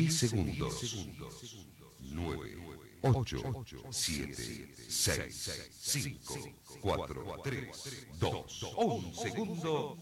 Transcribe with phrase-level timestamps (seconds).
[0.00, 0.96] 10 segundos.
[2.00, 2.56] 9,
[3.02, 3.42] 8,
[3.90, 6.34] 7, 6, 5,
[6.80, 9.98] 4, 3, 2, 1 segundo.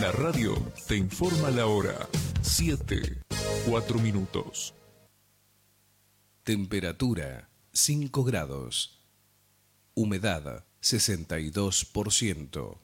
[0.00, 0.54] La radio
[0.86, 2.08] te informa la hora.
[2.40, 3.20] 7,
[3.68, 4.72] 4 minutos.
[6.42, 8.98] Temperatura 5 grados.
[9.94, 12.83] Humedad 62%.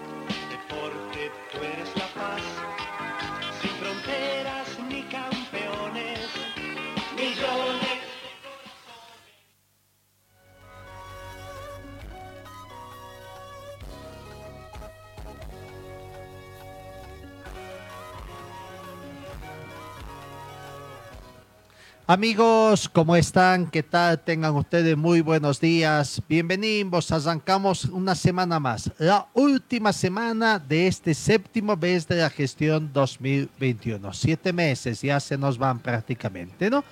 [22.11, 23.71] Amigos, ¿cómo están?
[23.71, 24.19] ¿Qué tal?
[24.19, 26.21] Tengan ustedes muy buenos días.
[26.27, 27.09] Bienvenidos.
[27.09, 28.91] Arrancamos una semana más.
[28.97, 34.11] La última semana de este séptimo mes de la gestión 2021.
[34.11, 36.83] Siete meses ya se nos van prácticamente, ¿no?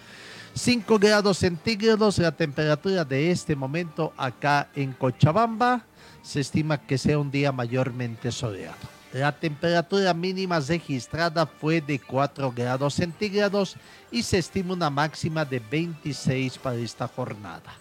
[0.53, 5.84] 5 grados centígrados la temperatura de este momento acá en Cochabamba.
[6.22, 8.98] Se estima que sea un día mayormente soleado.
[9.12, 13.76] La temperatura mínima registrada fue de 4 grados centígrados
[14.12, 17.74] y se estima una máxima de 26 para esta jornada.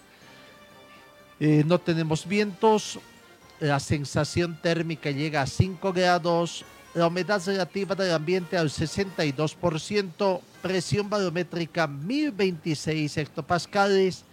[1.39, 2.99] Eh, no tenemos vientos,
[3.59, 11.09] la sensación térmica llega a 5 grados, la humedad relativa del ambiente al 62%, presión
[11.11, 14.23] barométrica 1026 hectopascales,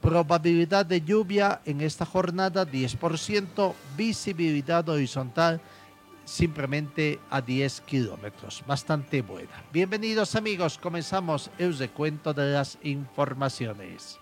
[0.00, 5.60] probabilidad de lluvia en esta jornada 10%, visibilidad horizontal
[6.24, 8.62] simplemente a 10 kilómetros.
[8.66, 9.64] Bastante buena.
[9.72, 14.18] Bienvenidos amigos, comenzamos el recuento de las informaciones.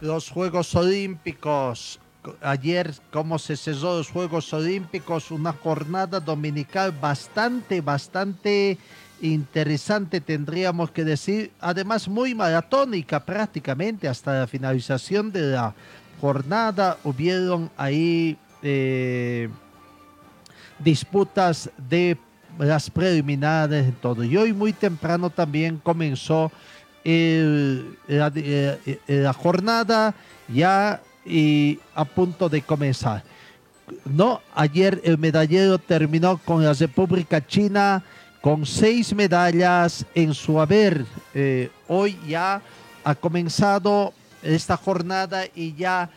[0.00, 2.00] Los Juegos Olímpicos.
[2.40, 8.78] Ayer, como se cerró los Juegos Olímpicos, una jornada dominical bastante, bastante
[9.20, 15.74] interesante tendríamos que decir, además muy maratónica prácticamente hasta la finalización de la
[16.20, 16.98] jornada.
[17.04, 19.48] Hubieron ahí eh,
[20.78, 22.16] disputas de
[22.58, 24.24] las preliminares y todo.
[24.24, 26.50] Y hoy muy temprano también comenzó
[27.04, 30.14] eh, la, jornada
[30.48, 33.22] ya y a punto de comenzar.
[34.04, 38.02] No, ayer el medallero terminó con la República China
[38.40, 41.04] con seis medallas en su haber.
[41.34, 42.62] Eh, hoy ya
[43.04, 44.12] ha comenzado
[44.42, 46.10] esta jornada y ya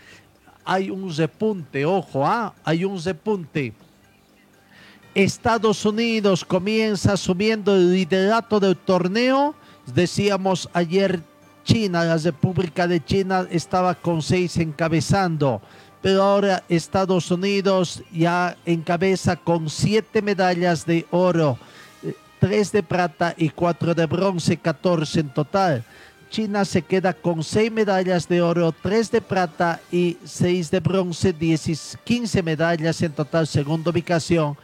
[0.65, 2.53] hay un repunte, ojo, ¿ah?
[2.63, 3.73] hay un repunte.
[5.13, 9.53] Estados Unidos comienza asumiendo el liderato del torneo.
[9.93, 11.21] Decíamos ayer
[11.63, 15.61] China, la República de China estaba con seis encabezando,
[16.01, 21.59] pero ahora Estados Unidos ya encabeza con siete medallas de oro.
[22.43, 25.81] 3 de plata y 4 de bronce, 14 en total.
[26.29, 31.31] China se queda con 6 medallas de oro, 3 de plata y 6 de bronce,
[31.31, 34.57] 10, 15 medallas en total, segunda ubicación.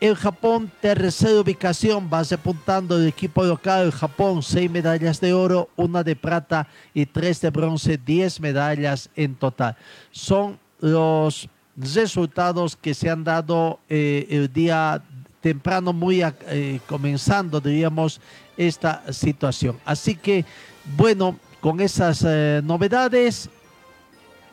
[0.00, 3.86] El Japón, tercera ubicación, va repuntando el equipo local.
[3.86, 9.08] El Japón, 6 medallas de oro, 1 de plata y 3 de bronce, 10 medallas
[9.16, 9.78] en total.
[10.10, 15.02] Son los resultados que se han dado eh, el día
[15.44, 18.18] temprano, muy eh, comenzando, diríamos,
[18.56, 19.76] esta situación.
[19.84, 20.42] Así que,
[20.96, 23.50] bueno, con esas eh, novedades,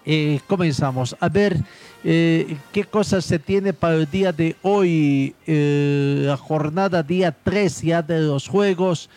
[0.06, 1.63] eh, comenzamos a ver
[2.03, 8.20] qué cosas se tiene para el día de hoy, la jornada día 3 ya de
[8.22, 9.08] los Juegos,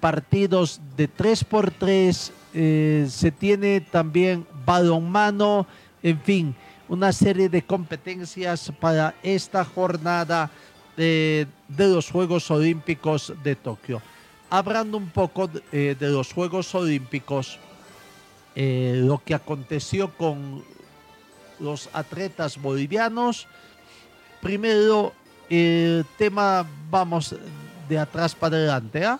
[0.00, 2.32] partidos de 3 por 3
[3.08, 5.68] se tiene también balonmano,
[6.02, 6.56] en fin,
[6.88, 10.50] una serie de competencias para esta jornada
[10.96, 14.00] de, los Juegos Olímpicos de Tokio.
[14.50, 17.58] Hablando un poco de, eh, los Juegos Olímpicos,
[18.54, 20.64] eh, lo que aconteció con
[21.60, 23.46] los atletas bolivianos.
[24.40, 25.12] Primero,
[25.50, 27.34] el tema, vamos
[27.88, 29.04] de atrás para adelante.
[29.04, 29.18] ¿ah?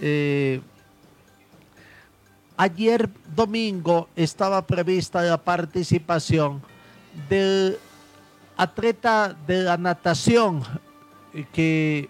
[0.00, 0.60] Eh,
[2.56, 6.62] ayer domingo estaba prevista la participación
[7.28, 7.78] del
[8.56, 10.62] atleta de la natación
[11.46, 12.08] que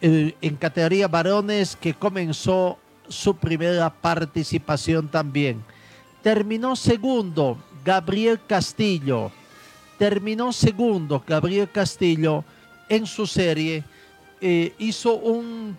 [0.00, 2.78] eh, en categoría varones que comenzó
[3.08, 5.64] su primera participación también.
[6.22, 9.32] Terminó segundo Gabriel Castillo.
[9.98, 12.44] Terminó segundo Gabriel Castillo
[12.88, 13.82] en su serie.
[14.40, 15.76] Eh, hizo un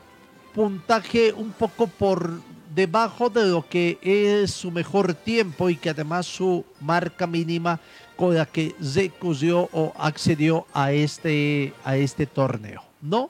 [0.53, 2.41] puntaje un poco por
[2.73, 7.79] debajo de lo que es su mejor tiempo y que además su marca mínima
[8.27, 13.29] la que se cogió o accedió a este, a este torneo, ¿no?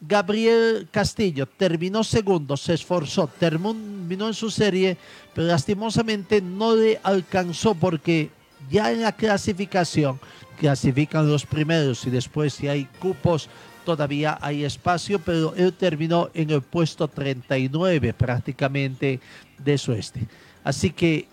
[0.00, 4.96] Gabriel Castillo terminó segundo, se esforzó, terminó en su serie,
[5.34, 8.30] pero lastimosamente no le alcanzó porque
[8.70, 10.18] ya en la clasificación
[10.58, 13.48] clasifican los primeros y después si hay cupos
[13.84, 19.20] todavía hay espacio, pero él terminó en el puesto 39 prácticamente
[19.58, 20.26] de su este.
[20.64, 21.26] Así que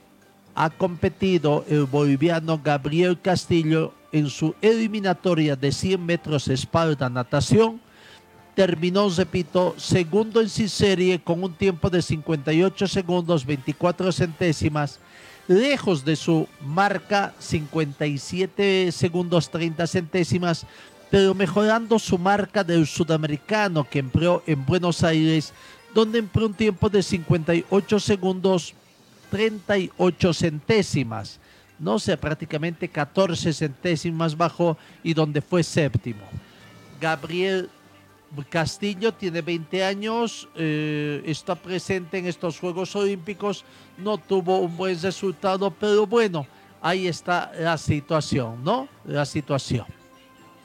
[0.58, 7.80] ha competido el boliviano Gabriel Castillo en su eliminatoria de 100 metros espalda natación.
[8.56, 15.00] Terminó, repito, segundo en su serie con un tiempo de 58 segundos 24 centésimas,
[15.48, 20.66] lejos de su marca 57 segundos 30 centésimas,
[21.12, 25.54] pero mejorando su marca del sudamericano que empleó en Buenos Aires,
[25.94, 28.74] donde empleó un tiempo de 58 segundos
[29.30, 31.40] 38 centésimas,
[31.80, 36.24] no sé, prácticamente 14 centésimas bajo y donde fue séptimo.
[37.00, 37.70] Gabriel
[38.50, 43.64] Castillo tiene 20 años, eh, está presente en estos Juegos Olímpicos,
[43.98, 46.46] no tuvo un buen resultado, pero bueno,
[46.82, 48.88] ahí está la situación, ¿no?
[49.06, 49.86] La situación.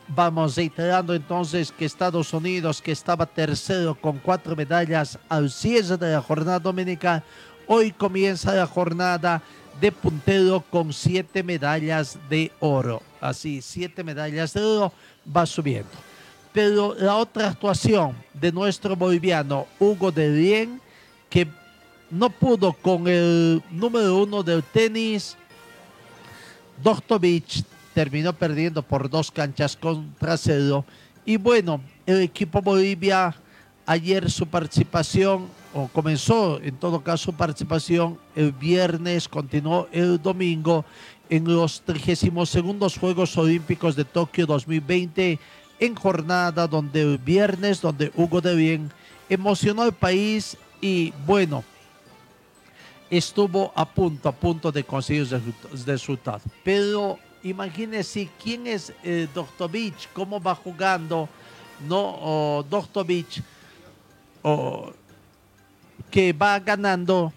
[0.09, 6.13] Vamos reiterando entonces que Estados Unidos, que estaba tercero con cuatro medallas al cierre de
[6.13, 7.25] la jornada dominica,
[7.75, 9.41] hoy comienza la jornada
[9.81, 13.01] de puntero con siete medallas de oro.
[13.19, 14.93] Así, siete medallas de oro
[15.35, 15.89] va subiendo.
[16.53, 20.81] Pero la otra actuación de nuestro boliviano Hugo de Bien,
[21.31, 21.49] que
[22.11, 25.35] no pudo con el número uno del tenis,
[27.21, 27.65] Beach
[27.95, 30.85] terminó perdiendo por dos canchas contra cero.
[31.25, 33.35] Y bueno, el equipo Bolivia
[33.87, 40.85] ayer su participación, o comenzó en todo caso participación el viernes, continuó el domingo
[41.31, 45.39] en los 32 Juegos Olímpicos de Tokio 2020
[45.81, 48.93] en jornada donde el viernes, donde Hugo de Bien
[49.29, 51.65] emocionó al país y bueno,
[53.11, 55.29] estuvo a punto, a punto de conseguir
[55.87, 56.43] resultados.
[56.65, 59.29] Pero imagínense quién es eh.
[59.71, 61.29] Beach, cómo va jugando,
[61.87, 62.65] ¿no?
[62.69, 63.07] Dr.
[63.07, 63.43] Beach,
[66.13, 67.33] que va ganando,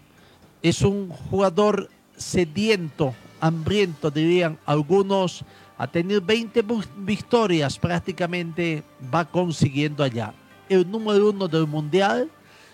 [0.61, 5.45] es un jugador sediento, hambriento, dirían algunos
[5.77, 6.63] a tener 20
[6.97, 8.83] victorias prácticamente
[9.13, 10.33] va consiguiendo allá.
[10.67, 12.29] El número uno del mundial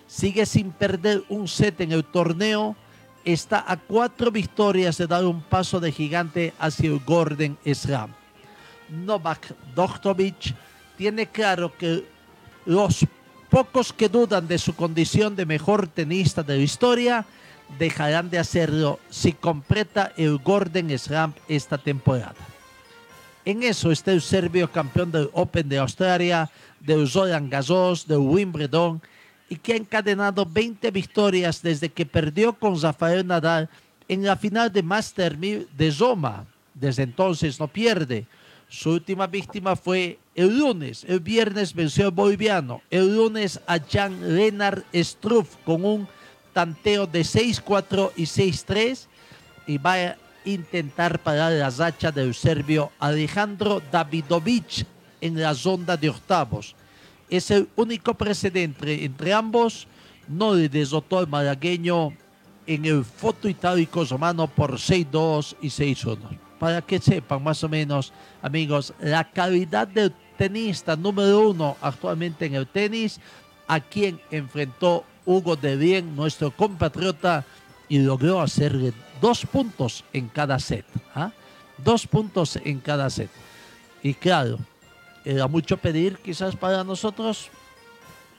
[0.07, 2.75] sigue sin perder un set en el torneo.
[3.23, 8.11] Está a cuatro victorias de dar un paso de gigante hacia el Gordon Slam.
[8.89, 10.55] Novak Djokovic
[10.97, 12.05] tiene claro que
[12.65, 13.05] los
[13.51, 17.25] pocos que dudan de su condición de mejor tenista de la historia
[17.77, 22.33] dejarán de hacerlo si completa el Gordon Slam esta temporada.
[23.43, 29.01] En eso está el serbio campeón del Open de Australia, del Roland Garros, del Wimbledon
[29.49, 33.69] y que ha encadenado 20 victorias desde que perdió con Rafael Nadal
[34.07, 36.45] en la final de Master 1000 de Roma.
[36.73, 38.27] Desde entonces no pierde.
[38.71, 41.03] Su última víctima fue el lunes.
[41.05, 42.81] El viernes venció al boliviano.
[42.89, 46.07] El lunes a Jan Lennart Struff con un
[46.53, 49.07] tanteo de 6-4 y 6-3.
[49.67, 54.87] Y va intentar parar la racha del serbio Alejandro Davidovic
[55.19, 56.73] en la ronda de octavos.
[57.29, 59.85] Es el único precedente entre ambos.
[60.29, 62.13] No le desotó al malagueño
[62.65, 66.50] en el foto itálico romano por 6-2 y 6-1.
[66.61, 72.53] Para que sepan más o menos, amigos, la calidad del tenista número uno actualmente en
[72.53, 73.19] el tenis,
[73.67, 77.45] a quien enfrentó Hugo de Bien, nuestro compatriota,
[77.89, 80.85] y logró hacerle dos puntos en cada set.
[81.15, 81.31] ¿ah?
[81.79, 83.31] Dos puntos en cada set.
[84.03, 84.59] Y claro,
[85.25, 87.49] era mucho pedir quizás para nosotros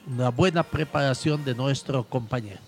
[0.07, 2.61] una buena preparación de nuestro compañero.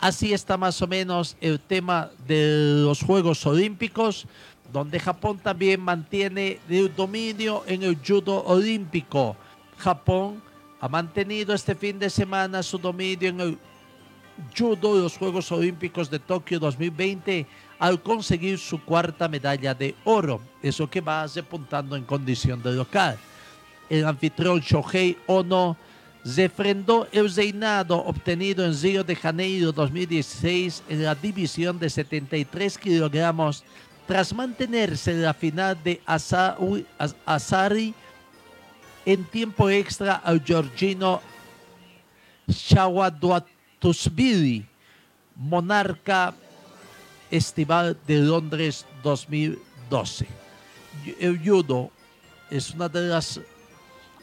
[0.00, 4.26] Así está más o menos el tema de los Juegos Olímpicos,
[4.72, 9.36] donde Japón también mantiene el dominio en el judo olímpico.
[9.78, 10.42] Japón
[10.80, 13.58] ha mantenido este fin de semana su dominio en el
[14.56, 17.46] judo de los Juegos Olímpicos de Tokio 2020
[17.78, 23.18] al conseguir su cuarta medalla de oro, eso que va repuntando en condición de local.
[23.88, 25.76] El anfitrión Shohei Ono
[26.24, 33.64] refrendó el reinado obtenido en Río de Janeiro 2016 en la división de 73 kilogramos
[34.08, 36.00] tras mantenerse en la final de
[37.26, 37.94] Asari
[39.04, 41.20] en tiempo extra al georgino
[42.48, 44.64] Shawaduatusvili,
[45.36, 46.34] monarca
[47.30, 50.26] estival de Londres 2012.
[51.20, 51.90] El judo
[52.50, 53.38] es una de las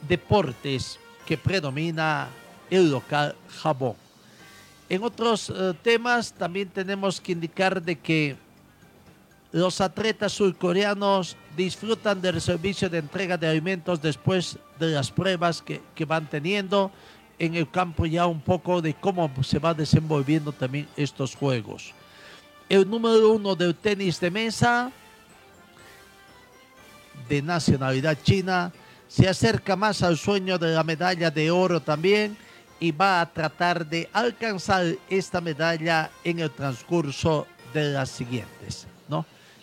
[0.07, 2.27] deportes que predomina
[2.71, 3.93] el local Japón.
[4.89, 8.35] En otros eh, temas también tenemos que indicar de que
[9.55, 15.81] los atletas surcoreanos disfrutan del servicio de entrega de alimentos después de las pruebas que,
[15.95, 16.91] que van teniendo
[17.39, 21.93] en el campo ya un poco de cómo se va desenvolviendo también estos juegos.
[22.67, 24.91] El número uno del tenis de mesa
[27.29, 28.73] de nacionalidad china
[29.07, 32.35] se acerca más al sueño de la medalla de oro también
[32.77, 38.87] y va a tratar de alcanzar esta medalla en el transcurso de las siguientes,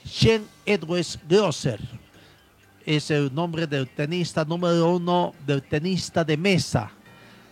[0.05, 1.81] Shen Edwards Grosser
[2.85, 6.91] es el nombre del tenista número uno del tenista de mesa,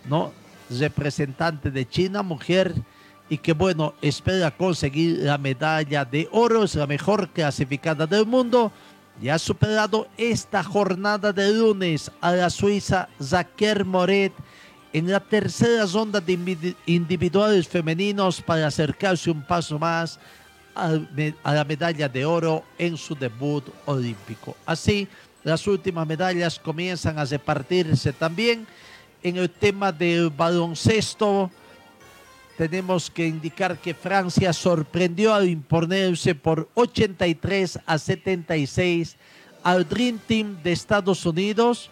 [0.09, 0.31] ¿no?
[0.69, 2.73] Representante de China, mujer,
[3.29, 8.71] y que bueno, espera conseguir la medalla de oro, es la mejor clasificada del mundo.
[9.21, 14.33] Y ha superado esta jornada de lunes a la suiza Zaker Moret
[14.93, 20.19] en la tercera ronda de individuales femeninos para acercarse un paso más
[20.75, 24.55] a la medalla de oro en su debut olímpico.
[24.65, 25.07] Así,
[25.43, 28.67] las últimas medallas comienzan a repartirse también
[29.23, 31.51] en el tema del baloncesto
[32.61, 39.15] tenemos que indicar que Francia sorprendió al imponerse por 83 a 76
[39.63, 41.89] al Dream Team de Estados Unidos,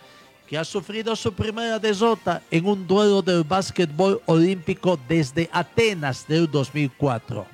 [0.48, 6.50] que ha sufrido su primera derrota en un duelo del básquetbol olímpico desde Atenas del
[6.50, 7.48] 2004.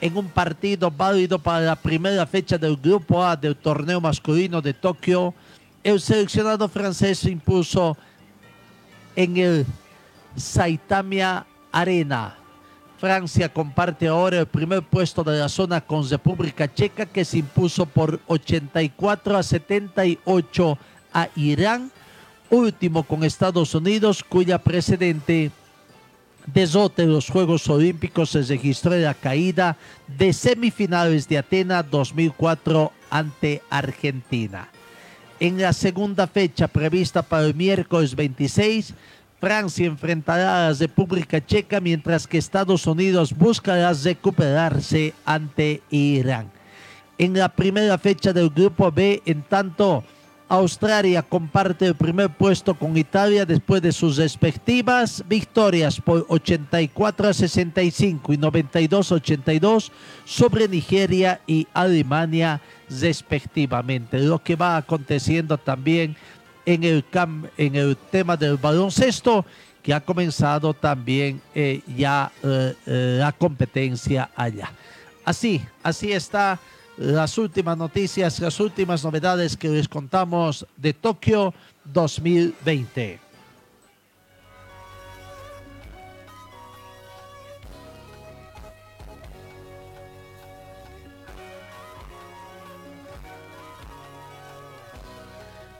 [0.00, 4.74] En un partido válido para la primera fecha del Grupo A del torneo masculino de
[4.74, 5.34] Tokio,
[5.82, 7.96] el seleccionado francés se impuso
[9.16, 9.66] en el
[10.36, 12.36] Saitamia Arena.
[12.98, 17.86] Francia comparte ahora el primer puesto de la zona con República Checa que se impuso
[17.86, 20.78] por 84 a 78
[21.12, 21.90] a Irán,
[22.50, 25.50] último con Estados Unidos cuya precedente
[26.46, 33.62] derrota en los Juegos Olímpicos se registró la caída de semifinales de Atenas 2004 ante
[33.70, 34.68] Argentina.
[35.40, 38.94] En la segunda fecha prevista para el miércoles 26,
[39.40, 46.50] Francia enfrentará a la República Checa mientras que Estados Unidos buscará recuperarse ante Irán.
[47.18, 50.02] En la primera fecha del Grupo B, en tanto,
[50.48, 57.32] Australia comparte el primer puesto con Italia después de sus respectivas victorias por 84 a
[57.34, 59.92] 65 y 92 a 82
[60.24, 62.60] sobre Nigeria y Alemania
[63.00, 64.18] respectivamente.
[64.18, 66.14] Lo que va aconteciendo también
[66.66, 69.44] en el, cam- en el tema del baloncesto,
[69.82, 74.70] que ha comenzado también eh, ya eh, eh, la competencia allá.
[75.24, 76.58] Así, así está
[76.96, 81.52] las últimas noticias, las últimas novedades que les contamos de Tokio
[81.84, 83.20] 2020.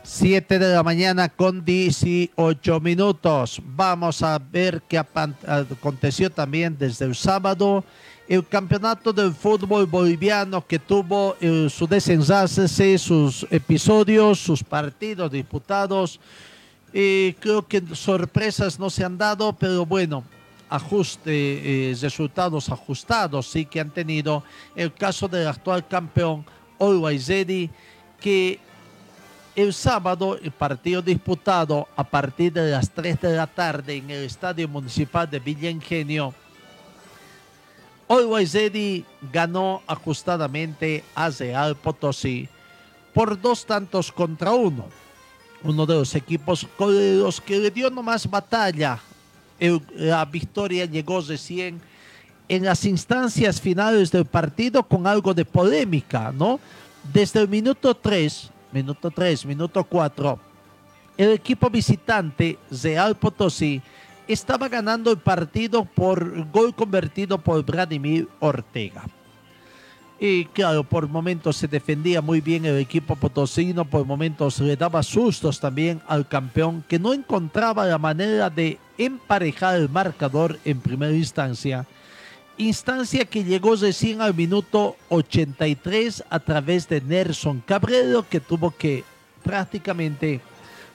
[0.02, 3.61] Siete de la mañana con 18 minutos.
[3.64, 7.85] Vamos a ver qué aconteció también desde el sábado.
[8.26, 16.19] El campeonato del fútbol boliviano que tuvo eh, su desenlace, sus episodios, sus partidos disputados.
[16.95, 20.25] Eh, creo que sorpresas no se han dado, pero bueno,
[20.71, 24.43] ajuste, eh, resultados ajustados sí que han tenido.
[24.75, 26.47] El caso del actual campeón
[26.81, 27.31] Always
[28.21, 28.59] que
[29.54, 34.25] el sábado, el partido disputado a partir de las 3 de la tarde en el
[34.25, 36.35] Estadio Municipal de Villa Ingenio,
[38.09, 38.57] Always
[39.33, 42.49] ganó ajustadamente a Real Potosí
[43.15, 44.87] por dos tantos contra uno.
[45.63, 48.99] Uno de los equipos con los que le dio nomás batalla.
[49.95, 51.81] La victoria llegó recién
[52.49, 56.61] en las instancias finales del partido con algo de polémica, ¿no?
[57.13, 60.39] Desde el minuto 3, minuto 3, minuto 4,
[61.17, 63.81] el equipo visitante Real Potosí
[64.28, 69.04] estaba ganando el partido por gol convertido por Vladimir Ortega.
[70.19, 75.02] Y claro, por momentos se defendía muy bien el equipo potosino, por momentos le daba
[75.02, 81.12] sustos también al campeón que no encontraba la manera de emparejar el marcador en primera
[81.12, 81.85] instancia.
[82.57, 89.02] Instancia que llegó recién al minuto 83 a través de Nelson Cabrero que tuvo que
[89.43, 90.40] prácticamente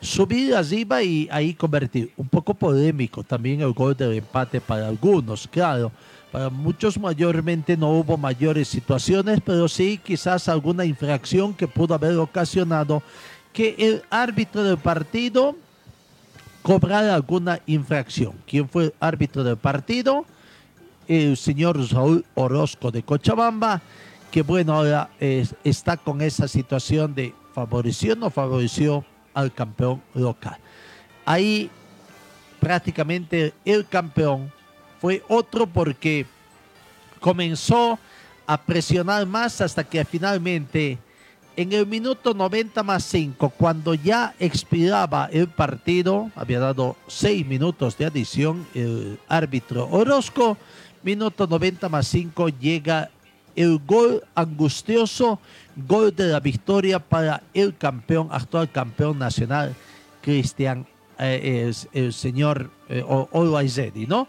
[0.02, 2.12] subir arriba y ahí convertir.
[2.18, 5.92] Un poco polémico también el gol del empate para algunos, claro.
[6.32, 12.16] Para muchos mayormente no hubo mayores situaciones, pero sí quizás alguna infracción que pudo haber
[12.18, 13.02] ocasionado
[13.52, 15.56] que el árbitro del partido
[16.62, 18.34] cobrara alguna infracción.
[18.46, 20.26] ¿Quién fue el árbitro del partido?
[21.08, 23.82] El señor Saúl Orozco de Cochabamba,
[24.30, 25.10] que bueno, ahora
[25.64, 30.58] está con esa situación de favoreció o no favoreció al campeón local.
[31.26, 31.70] Ahí
[32.60, 34.52] prácticamente el campeón
[35.00, 36.26] fue otro porque
[37.20, 38.00] comenzó
[38.46, 40.98] a presionar más hasta que finalmente
[41.56, 47.98] en el minuto 90 más 5, cuando ya expiraba el partido, había dado 6 minutos
[47.98, 50.58] de adición el árbitro Orozco,
[51.04, 53.10] minuto 90 más 5 llega
[53.58, 55.40] el gol angustioso,
[55.88, 59.76] gol de la victoria para el campeón, actual campeón nacional,
[60.22, 60.86] Cristian,
[61.18, 63.04] eh, el señor eh,
[64.08, 64.28] ¿no?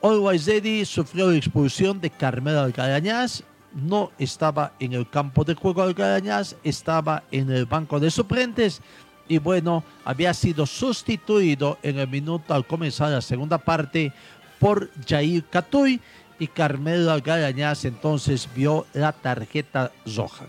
[0.00, 6.56] Olwaizedi sufrió la expulsión de Carmelo Alcarañaz, no estaba en el campo de juego Alcarañaz,
[6.64, 8.80] estaba en el banco de suplentes
[9.28, 14.12] y bueno, había sido sustituido en el minuto al comenzar la segunda parte
[14.58, 16.00] por Jair Catuy
[16.38, 20.46] y Carmelo Algarañaz entonces vio la tarjeta roja.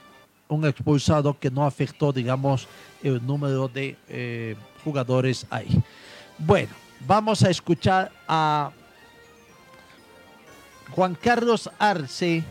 [0.54, 2.68] Un expulsado que no afectó, digamos,
[3.02, 5.82] el número de eh, jugadores ahí.
[6.38, 6.70] Bueno,
[7.08, 8.72] vamos a escuchar a
[10.92, 12.44] Juan Carlos Arce,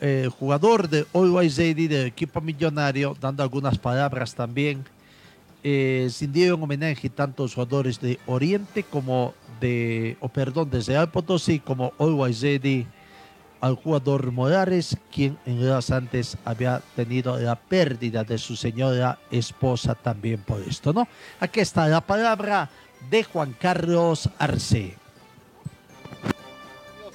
[0.00, 4.84] eh, jugador de Always del equipo millonario, dando algunas palabras también.
[5.62, 6.10] Eh,
[6.54, 11.92] un homenaje tanto los jugadores de Oriente como de, o perdón, de Real Potosí como
[11.98, 12.86] Always Ready
[13.64, 19.94] al jugador Morales, quien en días antes había tenido la pérdida de su señora esposa
[19.94, 21.08] también por esto, ¿no?
[21.40, 22.68] Aquí está la palabra
[23.08, 24.98] de Juan Carlos Arce.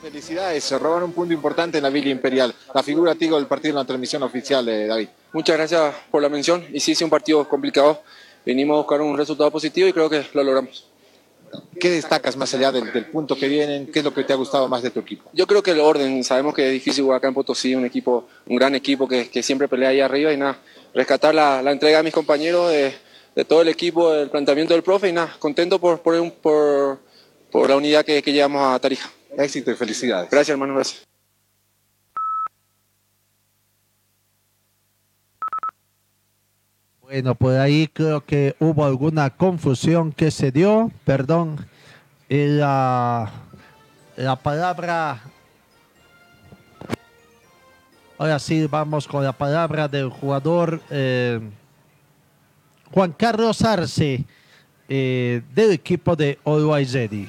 [0.01, 2.55] Felicidades, se robaron un punto importante en la Villa Imperial.
[2.73, 5.09] La figura Tigo del partido en la transmisión oficial, de David.
[5.31, 6.65] Muchas gracias por la mención.
[6.73, 8.01] Y sí, sí, un partido complicado.
[8.43, 10.88] Venimos a buscar un resultado positivo y creo que lo logramos.
[11.79, 13.87] ¿Qué destacas más allá del, punto que vienen?
[13.87, 15.29] ¿Qué es lo que te ha gustado más de tu equipo?
[15.33, 16.23] Yo creo que el orden.
[16.23, 19.41] Sabemos que es difícil jugar acá en Potosí, un equipo, un gran equipo que, que
[19.41, 20.57] siempre pelea ahí arriba y nada,
[20.93, 22.93] rescatar la, la entrega de mis compañeros, de,
[23.35, 26.99] de, todo el equipo, del planteamiento del profe y nada, contento por, por, por,
[27.51, 29.09] por la unidad que, que llevamos a Tarija.
[29.37, 30.29] Éxito y felicidades.
[30.29, 31.08] Gracias, hermano, gracias.
[37.09, 41.65] Bueno, por ahí creo que hubo alguna confusión que se dio, perdón.
[42.29, 43.31] La,
[44.15, 45.19] la palabra...
[48.19, 51.39] Ahora sí, vamos con la palabra del jugador eh,
[52.91, 54.23] Juan Carlos Arce
[54.87, 57.27] eh, del equipo de Always Ready.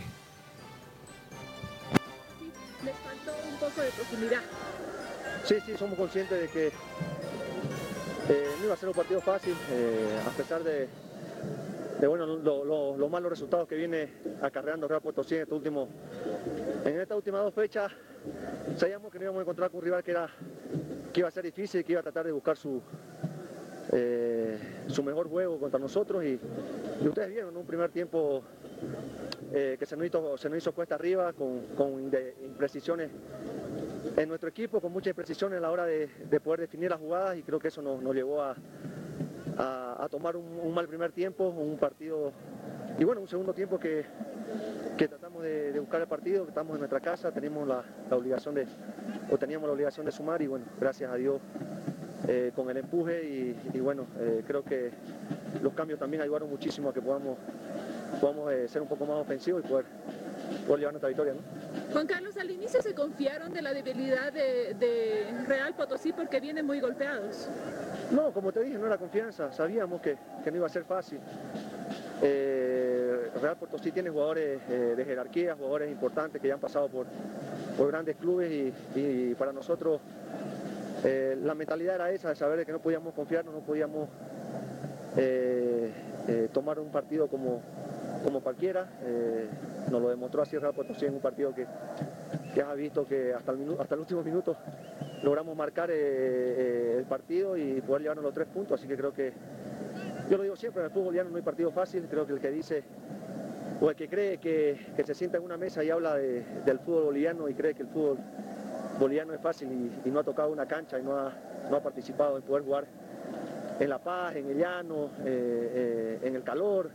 [2.84, 4.40] Les faltó un poco de profundidad.
[5.46, 6.72] Sí, sí, somos conscientes de que
[8.30, 10.88] eh, no iba a ser un partido fácil, eh, a pesar de,
[12.06, 14.08] bueno, los malos resultados que viene
[14.40, 15.88] acarreando Real Potosí en, este último,
[16.84, 17.90] en esta última dos fechas.
[18.76, 20.30] Sabíamos que no íbamos a encontrar con un rival que, era,
[21.12, 22.80] que iba a ser difícil, que iba a tratar de buscar su,
[23.92, 26.38] eh, su mejor juego contra nosotros y,
[27.04, 28.42] ustedes vieron un primer tiempo
[29.50, 32.00] que se nos, hizo, se nos hizo cuesta arriba con, con
[32.44, 33.10] imprecisiones
[34.16, 36.08] en nuestro equipo con mucha imprecisión a la hora de,
[36.42, 38.56] poder definir las jugadas y creo que eso nos, llevó a,
[40.10, 42.32] tomar un, mal primer tiempo, un partido
[42.98, 44.04] y bueno, un segundo tiempo que,
[44.96, 48.66] tratamos de, buscar el partido, que estamos en nuestra casa, tenemos la, obligación de,
[49.30, 51.40] o teníamos la obligación de sumar y bueno, gracias a Dios
[52.28, 54.90] eh, con el empuje y, bueno, eh, creo que
[55.62, 57.38] los cambios también ayudaron muchísimo a que podamos,
[58.20, 59.86] podamos eh, ser un poco más ofensivos y poder
[60.66, 61.34] por llevar nuestra victoria.
[61.34, 61.40] ¿no?
[61.92, 66.80] Juan Carlos, al inicio se confiaron de la debilidad de, Real Potosí porque vienen muy
[66.80, 67.48] golpeados.
[68.12, 71.18] No, como te dije, no era confianza, sabíamos que, no iba a ser fácil.
[72.22, 77.06] Eh, Real Potosí tiene jugadores eh, de jerarquía, jugadores importantes que ya han pasado por,
[77.76, 80.00] por grandes clubes y, para nosotros
[81.04, 84.08] eh, la mentalidad era esa, de saber que no podíamos confiarnos, no podíamos
[86.52, 87.60] tomar un partido como,
[88.22, 88.86] como cualquiera.
[89.02, 89.48] Eh,
[89.90, 91.66] nos lo demostró así Real Potosí en un partido que,
[92.54, 94.56] que ha visto que hasta el, hasta el último minuto
[95.22, 99.12] logramos marcar eh, eh, el partido y poder llevarnos los tres puntos, así que creo
[99.12, 99.32] que,
[100.30, 102.40] yo lo digo siempre, en el fútbol boliviano no hay partido fácil, creo que el
[102.40, 102.84] que dice
[103.80, 106.78] o el que cree que, que se sienta en una mesa y habla de- del
[106.78, 108.18] fútbol boliviano y cree que el fútbol
[108.98, 111.32] boliviano es fácil y, no ha tocado una cancha y no ha,
[111.70, 112.84] no ha participado en poder jugar
[113.78, 116.90] en La Paz, en el llano, en el calor.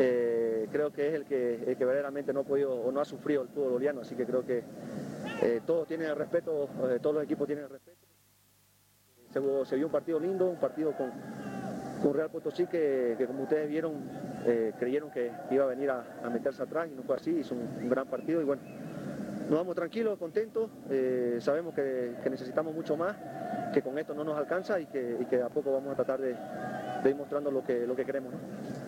[0.00, 3.72] Eh, creo que es el que, verdaderamente no ha podido no ha sufrido el fútbol
[3.72, 4.62] boliviano, así que creo que
[5.42, 7.98] eh, todos tienen el respeto, eh, todos los equipos tienen el respeto.
[9.32, 11.10] Se, se vio un partido lindo, un partido con,
[12.00, 13.94] con Real Potosí que, como ustedes vieron,
[14.78, 18.06] creyeron que iba a venir a, meterse atrás y no fue así, hizo un, gran
[18.06, 18.62] partido y bueno,
[19.50, 20.70] nos vamos tranquilos, contentos,
[21.40, 23.16] sabemos que, necesitamos mucho más,
[23.74, 26.34] que con esto no nos alcanza y que, a poco vamos a tratar de,
[27.02, 28.32] de ir mostrando lo que, lo que queremos.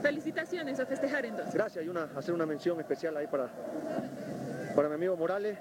[0.03, 1.55] Felicitaciones a festejar entonces.
[1.55, 3.49] Gracias y una, hacer una mención especial ahí para,
[4.75, 5.59] para mi amigo Morales,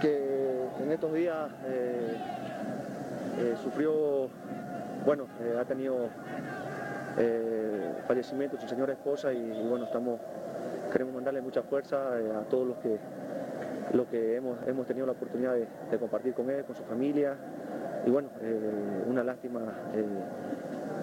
[0.00, 2.16] que en estos días eh,
[3.38, 4.28] eh, sufrió,
[5.04, 6.08] bueno, eh, ha tenido
[8.06, 10.20] fallecimiento su señora esposa y, bueno, estamos,
[10.92, 12.98] queremos mandarle mucha fuerza a todos los que,
[13.94, 17.34] lo que hemos, hemos tenido la oportunidad de, compartir con él, con su familia
[18.04, 18.28] y bueno,
[19.08, 19.60] una lástima.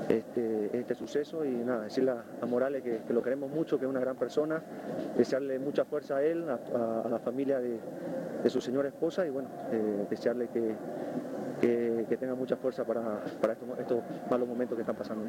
[0.09, 3.99] Este, este suceso y nada, decirle a, Morales que, lo queremos mucho, que es una
[3.99, 4.61] gran persona,
[5.17, 7.79] desearle mucha fuerza a él, a, la familia de,
[8.49, 10.75] su señora esposa y bueno, eh, desearle que,
[11.61, 15.25] que- tenga mucha fuerza para, para estos, estos malos momentos que están pasando.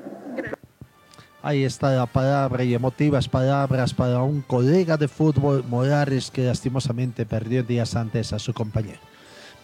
[1.42, 7.26] Ahí está la palabra y emotivas palabras para un colega de fútbol, Morales, que lastimosamente
[7.26, 8.98] perdió días antes a su compañero.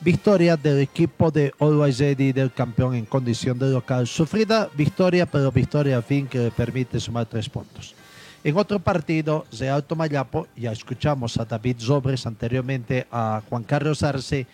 [0.02, 4.06] Victoria del equipo de Always Ready del campeón en condición de local.
[4.06, 7.94] Sufrida victoria, pero victoria al fin que le permite sumar tres puntos.
[8.42, 14.46] En otro partido, Real Tomayapo, ya escuchamos a David Zobres anteriormente, a Juan Carlos Arce,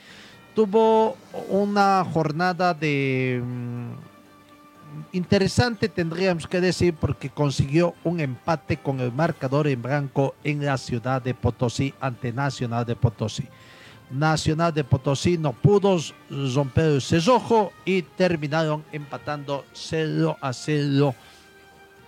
[0.52, 1.16] tuvo
[1.48, 3.90] una jornada de mm,
[5.12, 10.76] interesante tendríamos que decir porque consiguió un empate con el marcador en blanco en la
[10.76, 13.44] ciudad de Potosí ante Nacional de Potosí.
[14.10, 15.98] Nacional de Potosí no pudo
[16.54, 21.14] romper el cerrojo y terminaron empatando 0 a 0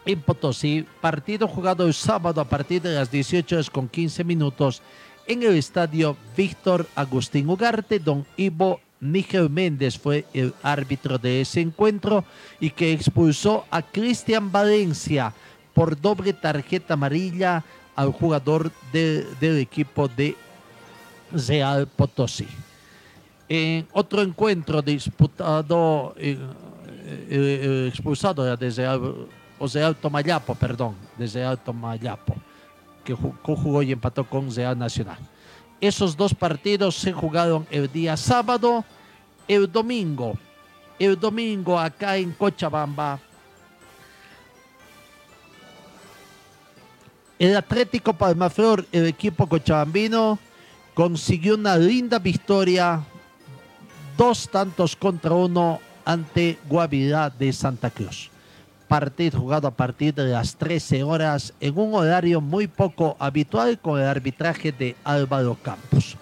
[0.06, 0.86] en Potosí.
[1.00, 4.80] Partido jugado el sábado a partir de las 18 horas con 15 minutos
[5.26, 7.98] en el estadio Víctor Agustín Ugarte.
[7.98, 12.24] Don Ivo Níger Méndez fue el árbitro de ese encuentro
[12.60, 15.32] y que expulsó a Cristian Valencia
[15.74, 20.36] por doble tarjeta amarilla al jugador de- del equipo de
[21.32, 22.46] Real Potosí.
[23.92, 26.38] Otro encuentro disputado, eh,
[27.30, 32.34] eh, expulsado era de Real, Tomayapo, perdón, de Real Tomayapo,
[33.04, 35.18] que ju- jugó y empató con Real Nacional.
[35.80, 38.84] Esos dos partidos se jugaron el día sábado,
[39.46, 40.36] el domingo.
[40.98, 43.20] El domingo acá en Cochabamba.
[47.38, 50.38] El Atlético Palmaflor, el equipo cochabambino,
[50.98, 53.00] consiguió una linda victoria,
[54.16, 58.28] dos tantos contra uno ante Guavirá de Santa Cruz.
[58.88, 64.00] Partido jugado a partir de las 13 horas en un horario muy poco habitual con
[64.00, 66.16] el arbitraje de Álvaro Campos.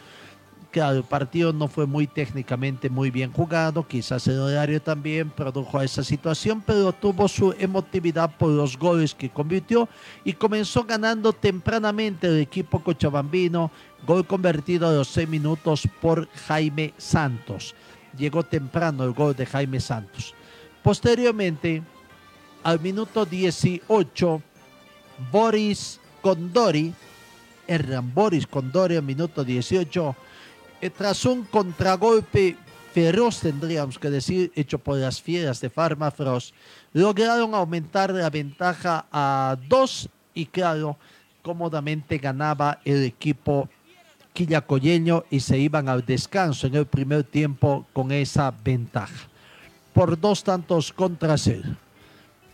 [0.70, 5.80] Claro, el partido no fue muy técnicamente muy bien jugado, quizás el horario también produjo
[5.80, 9.88] esa situación, pero tuvo su emotividad por los goles que convirtió
[10.22, 13.70] y comenzó ganando tempranamente el equipo cochabambino,
[14.06, 17.74] gol convertido a los 6 minutos por Jaime Santos.
[18.16, 20.34] Llegó temprano el gol de Jaime Santos.
[20.82, 21.82] Posteriormente,
[22.62, 24.42] al minuto 18,
[25.30, 26.94] Boris Condori,
[27.66, 30.16] Hernán Boris Condori al minuto 18,
[30.80, 32.56] eh, tras un contragolpe
[32.92, 36.54] feroz, tendríamos que decir, hecho por las fieras de Farmafrost,
[36.92, 40.96] lograron aumentar la ventaja a dos y claro,
[41.42, 43.68] cómodamente ganaba el equipo
[44.36, 49.28] quillacoyeño y se iban al descanso en el primer tiempo con esa ventaja.
[49.94, 51.70] Por dos tantos contra cero.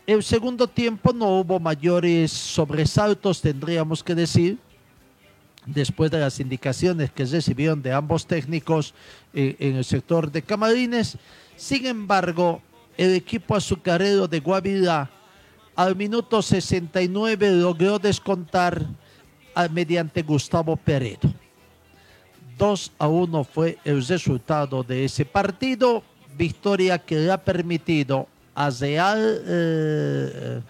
[0.07, 4.59] El segundo tiempo no hubo mayores sobresaltos, tendríamos que decir,
[5.67, 8.95] después de las indicaciones que recibieron de ambos técnicos
[9.35, 11.19] eh, en el sector de camarines.
[11.57, 12.63] Sin embargo,
[12.97, 15.11] el equipo azucarero de Guavirá
[15.75, 18.87] al minuto 69 logró descontar
[19.71, 21.42] mediante Gustavo Peredo.
[22.59, 26.03] 2 a 1 fue el resultado de ese partido,
[26.37, 30.61] victoria que le ha permitido a Real eh,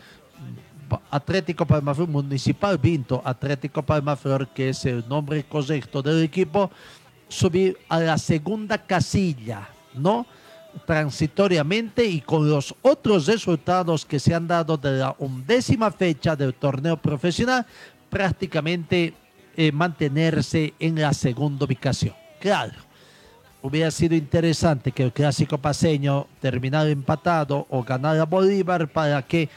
[1.11, 6.71] Atlético Palmaflor Municipal Vinto, Atlético Palmaflor, que es el nombre correcto del equipo,
[7.29, 10.27] subir a la segunda casilla, ¿no?
[10.87, 16.55] Transitoriamente y con los otros resultados que se han dado de la undécima fecha del
[16.55, 17.67] torneo profesional,
[18.09, 19.15] prácticamente
[19.57, 22.15] eh, mantenerse en la segunda ubicación.
[22.41, 22.75] Claro,
[23.63, 29.49] hubiera sido interesante que el clásico paseño terminara empatado o ganara Bolívar para que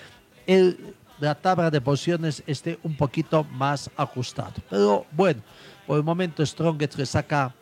[1.20, 4.54] la tabla de posiciones esté un poquito más ajustado.
[4.70, 5.42] Pero bueno,
[5.88, 7.54] por el momento Strongest le saca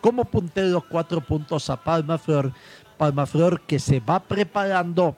[0.00, 2.52] como puntero cuatro puntos a Palma Flor.
[2.96, 5.16] Palma Flor que se va preparando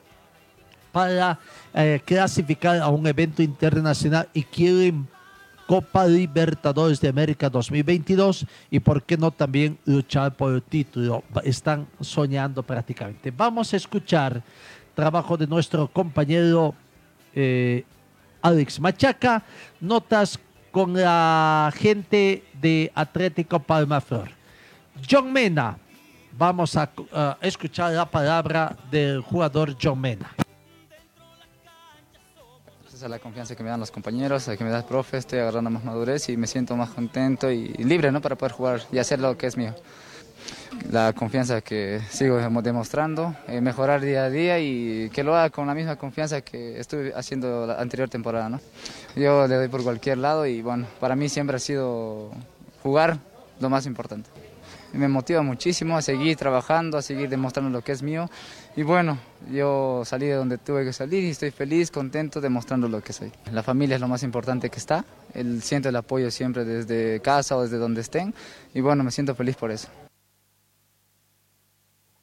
[0.91, 1.39] para
[1.73, 5.07] eh, clasificar a un evento internacional y quieren
[5.67, 11.23] Copa Libertadores de América 2022 y por qué no también luchar por el título.
[11.43, 13.31] Están soñando prácticamente.
[13.31, 14.43] Vamos a escuchar
[14.93, 16.73] trabajo de nuestro compañero
[17.33, 17.83] eh,
[18.41, 19.43] Alex Machaca,
[19.81, 20.39] notas
[20.71, 24.29] con la gente de Atlético Palma Flor.
[25.09, 25.77] John Mena,
[26.37, 27.05] vamos a uh,
[27.41, 30.44] escuchar la palabra del jugador John Mena.
[32.95, 35.17] Gracias a la confianza que me dan los compañeros, a que me da el profe,
[35.17, 38.21] estoy agarrando más madurez y me siento más contento y libre ¿no?
[38.21, 39.75] para poder jugar y hacer lo que es mío.
[40.89, 45.67] La confianza que sigo demostrando, eh, mejorar día a día y que lo haga con
[45.67, 48.47] la misma confianza que estuve haciendo la anterior temporada.
[48.47, 48.61] ¿no?
[49.17, 52.31] Yo le doy por cualquier lado y bueno, para mí siempre ha sido
[52.81, 53.19] jugar
[53.59, 54.29] lo más importante
[54.95, 58.29] me motiva muchísimo a seguir trabajando, a seguir demostrando lo que es mío.
[58.77, 59.17] Y bueno,
[59.49, 63.31] yo salí de donde tuve que salir y estoy feliz, contento, demostrando lo que soy.
[63.53, 65.05] La familia es lo más importante que está.
[65.33, 68.33] El, siento el apoyo siempre desde casa o desde donde estén.
[68.73, 69.87] Y bueno, me siento feliz por eso.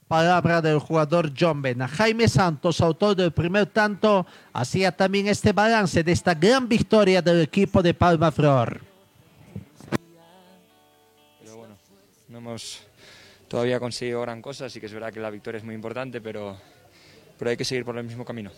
[0.06, 1.88] Palabra del jugador John Bena.
[1.88, 7.40] Jaime Santos, autor del primer tanto, hacía también este balance de esta gran victoria del
[7.40, 8.82] equipo de Palma Flor.
[12.28, 12.82] No hemos
[13.52, 16.56] todavía conseguido gran cosa, así que es verdad que la victoria es muy importante, pero,
[17.38, 18.50] pero hay que seguir por el mismo camino.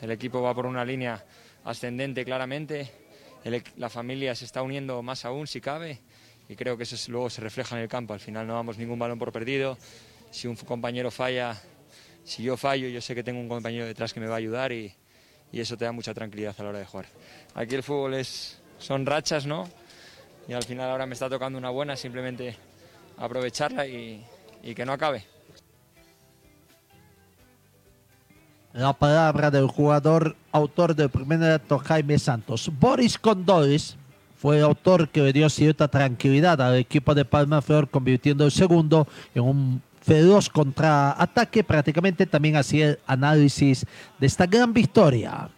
[0.00, 1.22] El equipo va por una línea
[1.64, 2.90] ascendente claramente,
[3.44, 6.00] el, la familia se está uniendo más aún si cabe
[6.48, 8.14] y creo que eso es, luego se refleja en el campo.
[8.14, 9.76] Al final no damos ningún balón por perdido.
[10.30, 11.60] Si un compañero falla,
[12.24, 14.72] si yo fallo, yo sé que tengo un compañero detrás que me va a ayudar
[14.72, 14.90] y,
[15.52, 17.08] y eso te da mucha tranquilidad a la hora de jugar.
[17.52, 19.68] Aquí el fútbol es, son rachas, ¿no?
[20.48, 22.56] Y al final ahora me está tocando una buena, simplemente
[23.18, 24.24] aprovecharla y,
[24.62, 25.24] y que no acabe.
[28.72, 32.70] La palabra del jugador autor del primer dato, Jaime Santos.
[32.78, 33.96] Boris Condores
[34.36, 38.52] fue el autor que le dio cierta tranquilidad al equipo de Palma Flor, convirtiendo el
[38.52, 41.64] segundo en un feroz contraataque.
[41.64, 43.84] Prácticamente también hacía el análisis
[44.18, 45.48] de esta gran victoria.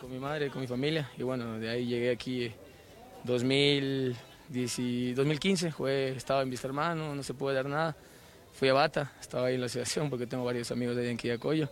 [0.00, 2.52] Con mi madre, con mi familia, y bueno, de ahí llegué aquí
[3.24, 4.29] 2000.
[4.50, 7.96] 2015 jugué, estaba en Vista Hermano, no se puede dar nada.
[8.52, 11.16] Fui a Bata, estaba ahí en la asociación porque tengo varios amigos de ahí en
[11.16, 11.68] Quillacoyo.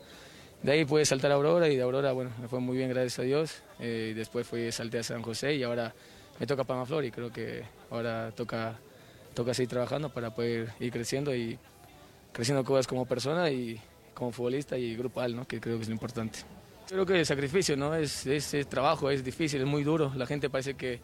[0.63, 3.19] De ahí pude saltar a Aurora y de Aurora, bueno, me fue muy bien, gracias
[3.19, 3.63] a Dios.
[3.81, 5.93] Eh, después fui, salté a San José y ahora
[6.39, 8.79] me toca Palmaflor y creo que ahora toca,
[9.35, 11.59] toca seguir trabajando para poder ir creciendo y
[12.33, 13.81] creciendo como persona y
[14.15, 15.47] como futbolista y grupal, ¿no?
[15.47, 16.41] que creo que es lo importante.
[16.89, 17.95] Creo que el sacrificio, ¿no?
[17.95, 20.11] Es, es, es trabajo, es difícil, es muy duro.
[20.17, 21.01] La gente parece que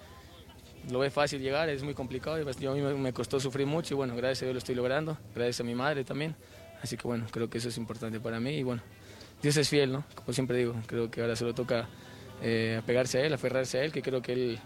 [0.91, 2.43] lo ve fácil llegar, es muy complicado.
[2.43, 4.75] Pues, yo a mí me costó sufrir mucho y bueno, gracias a Dios lo estoy
[4.75, 6.35] logrando, gracias a mi madre también.
[6.83, 8.83] Así que bueno, creo que eso es importante para mí y bueno,
[9.43, 10.05] Dios es fiel, ¿no?
[10.15, 11.89] Como siempre digo, creo que ahora solo toca
[12.43, 14.59] eh, apegarse a Él, aferrarse a Él, que creo que Él,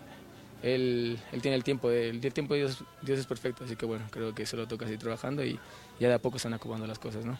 [0.62, 3.86] él, él tiene el tiempo, de, el tiempo de Dios, Dios es perfecto, así que
[3.86, 5.58] bueno, creo que solo toca seguir trabajando y
[6.00, 7.38] ya de a poco están acomodando las cosas, ¿no?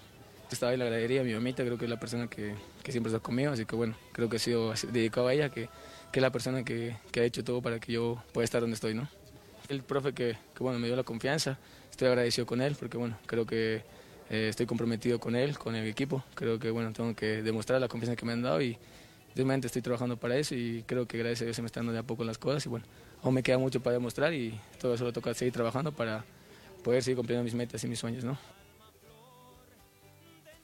[0.50, 3.20] Estaba ahí la gradería, mi mamita, creo que es la persona que, que siempre está
[3.20, 5.68] conmigo, así que bueno, creo que he sido dedicado a ella, que
[6.12, 8.74] que es la persona que, que, ha hecho todo para que yo pueda estar donde
[8.74, 9.08] estoy, ¿no?
[9.68, 11.58] El profe que, que, bueno, me dio la confianza,
[11.90, 13.82] estoy agradecido con él porque bueno, creo que
[14.30, 17.88] eh, estoy comprometido con él, con el equipo, creo que bueno, tengo que demostrar la
[17.88, 18.78] confianza que me han dado y
[19.34, 21.92] realmente estoy trabajando para eso y creo que gracias a Dios se me están dando
[21.92, 22.86] de a poco las cosas y bueno,
[23.22, 26.24] aún me queda mucho para demostrar y todo eso lo toca seguir trabajando para
[26.82, 28.38] poder seguir cumpliendo mis metas y mis sueños, ¿no?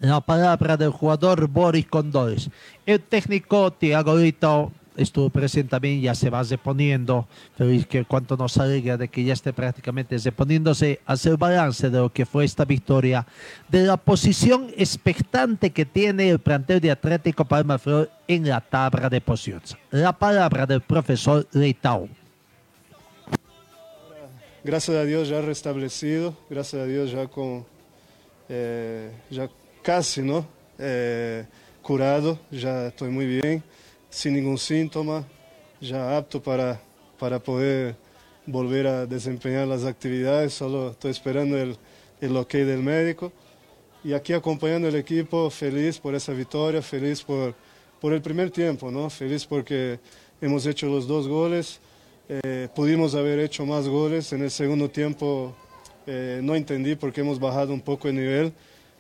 [0.00, 2.50] La palabra del jugador Boris Condores.
[2.84, 7.26] El técnico Tiago Lito estuvo presente también, ya se va reponiendo.
[7.56, 12.12] Feliz que cuanto nos alegra de que ya esté prácticamente reponiéndose, hacer balance de lo
[12.12, 13.26] que fue esta victoria,
[13.68, 19.08] de la posición expectante que tiene el plantel de Atlético Palma Flor en la tabla
[19.08, 19.76] de posiciones.
[19.90, 22.08] La palabra del profesor Leitao.
[24.62, 27.66] Gracias a Dios ya restablecido, gracias a Dios ya con,
[28.48, 29.50] eh, ya
[29.82, 30.46] casi, ¿no?
[30.78, 31.44] Eh,
[31.82, 33.62] curado, ya estoy muy bien
[34.14, 35.24] sin ningún síntoma,
[35.80, 36.80] ya apto para,
[37.18, 37.96] para poder
[38.46, 41.76] volver a desempeñar las actividades, solo estoy esperando el,
[42.20, 43.32] el ok del médico.
[44.04, 47.56] Y aquí acompañando el equipo, feliz por esa victoria, feliz por,
[48.00, 49.10] por el primer tiempo, ¿no?
[49.10, 49.98] feliz porque
[50.40, 51.80] hemos hecho los dos goles,
[52.28, 55.56] eh, pudimos haber hecho más goles, en el segundo tiempo
[56.06, 58.52] eh, no entendí por qué hemos bajado un poco el nivel,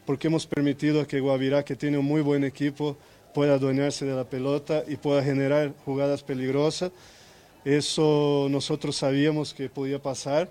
[0.06, 2.96] porque hemos permitido que Guavirá, que tiene un muy buen equipo,
[3.34, 6.92] pueda adueñarse de la pelota y pueda generar jugadas peligrosas.
[7.64, 10.48] Eso nosotros sabíamos que podía pasar,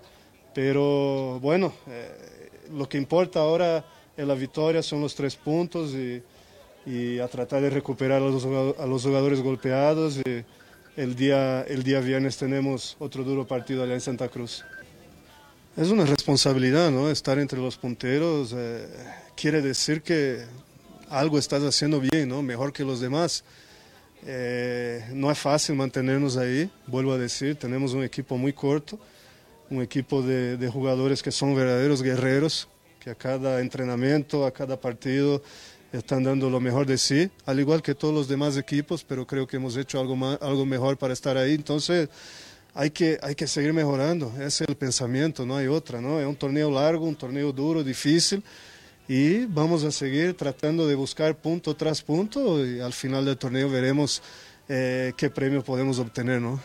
[0.54, 3.84] pero bueno, eh, lo que importa ahora
[4.16, 6.22] es la victoria, son los tres puntos y,
[7.18, 10.18] a tratar de recuperar a los, jugadores golpeados.
[10.18, 10.44] Y
[10.96, 14.62] el, día, el día viernes tenemos otro duro partido allá en Santa Cruz.
[15.76, 17.10] Es una responsabilidad, ¿no?
[17.10, 18.86] Estar entre los punteros eh,
[19.34, 20.44] quiere decir que
[21.08, 22.42] algo estás haciendo bien, ¿no?
[22.42, 23.44] Mejor que los demás.
[24.26, 28.98] Eh, no es fácil mantenernos ahí, vuelvo a decir, tenemos un equipo muy corto,
[29.68, 32.68] un equipo de, de jugadores que son verdaderos guerreros,
[33.00, 35.42] que a cada entrenamiento, a cada partido
[35.92, 39.46] están dando lo mejor de sí, al igual que todos los demás equipos, pero creo
[39.46, 41.54] que hemos hecho algo, más, algo mejor para estar ahí.
[41.54, 42.08] Entonces,
[42.74, 46.18] hay que, hay que seguir mejorando, ese es el pensamiento, no hay otra, ¿no?
[46.18, 48.42] Es un torneo largo, un torneo duro, difícil,
[49.08, 53.68] y vamos a seguir tratando de buscar punto tras punto, y al final del torneo
[53.68, 54.22] veremos
[54.68, 56.60] eh, qué premio podemos obtener, ¿no?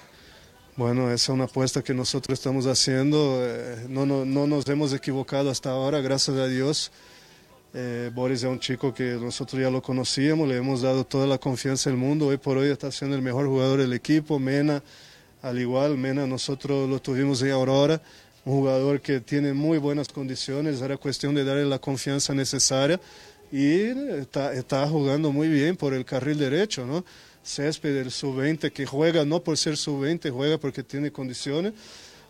[0.78, 4.94] Bueno, esa es una apuesta que nosotros estamos haciendo, eh, no, no, no nos hemos
[4.94, 6.92] equivocado hasta ahora, gracias a Dios.
[7.74, 11.38] Eh, Boris es un chico que nosotros ya lo conocíamos, le hemos dado toda la
[11.38, 12.28] confianza del mundo.
[12.28, 14.40] Hoy por hoy está siendo el mejor jugador del equipo.
[14.40, 14.82] Mena,
[15.42, 18.02] al igual, Mena nosotros lo tuvimos en Aurora,
[18.50, 20.82] un jugador que tiene muy buenas condiciones.
[20.82, 23.00] Era cuestión de darle la confianza necesaria
[23.52, 23.82] y
[24.22, 27.06] está, está jugando muy bien por el carril derecho, ¿no?
[27.44, 31.74] Césped, el sub-20, que juega no por ser sub-20, juega porque tiene condiciones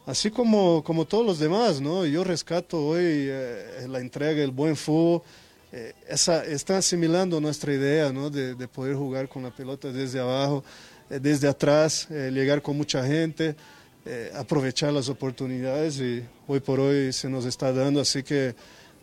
[0.05, 2.05] así como, como todos los demás, ¿no?
[2.05, 5.21] Yo rescato hoy eh, la entrega, el buen fútbol,
[5.71, 8.29] eh, esa, está asimilando nuestra idea, ¿no?
[8.29, 10.63] De, de, poder jugar con la pelota desde abajo,
[11.09, 13.55] eh, desde atrás, eh, llegar con mucha gente,
[14.05, 18.55] eh, aprovechar las oportunidades y hoy por hoy se nos está dando, así que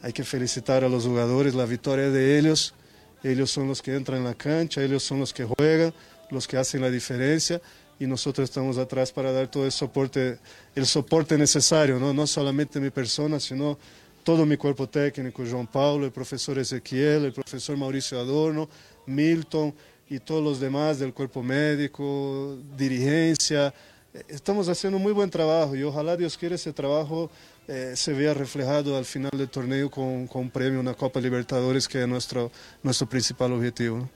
[0.02, 2.74] hay que felicitar a los jugadores, la victoria de ellos,
[3.22, 5.92] ellos son los que entran en la cancha, ellos son los que juegan,
[6.30, 7.60] los que hacen la diferencia
[7.98, 10.38] y nosotros estamos atrás para dar todo el soporte,
[10.74, 12.12] el soporte necesario, ¿no?
[12.12, 13.78] no solamente mi persona, sino
[14.22, 18.68] todo mi cuerpo técnico, João Paulo, el profesor Ezequiel, el profesor Mauricio Adorno,
[19.06, 19.72] Milton
[20.10, 23.72] y todos los demás del cuerpo médico, dirigencia.
[24.28, 27.30] Estamos haciendo un muy buen trabajo y ojalá Dios quiera ese trabajo
[27.68, 31.88] eh, se vea reflejado al final del torneo con, con un premio, una Copa Libertadores,
[31.88, 32.52] que es nuestro,
[32.82, 34.08] nuestro principal objetivo.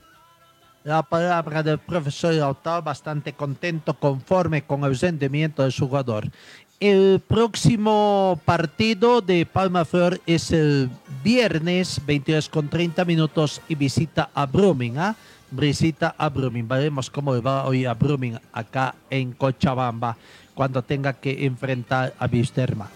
[0.85, 6.31] La palabra del profesor Lautaro, bastante contento, conforme con el rendimiento del jugador.
[6.79, 10.89] El próximo partido de Palma Flor es el
[11.23, 14.97] viernes 22 con 30 minutos y visita a Brumming.
[14.97, 15.15] ¿ah?
[15.51, 16.67] Visita a Brumming.
[16.67, 20.15] Veremos cómo va hoy a Brumming acá en Cochabamba
[20.55, 22.87] cuando tenga que enfrentar a Wisterman.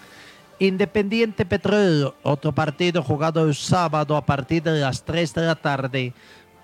[0.57, 6.13] Independiente Petrolero, otro partido jugado el sábado a partir de las 3 de la tarde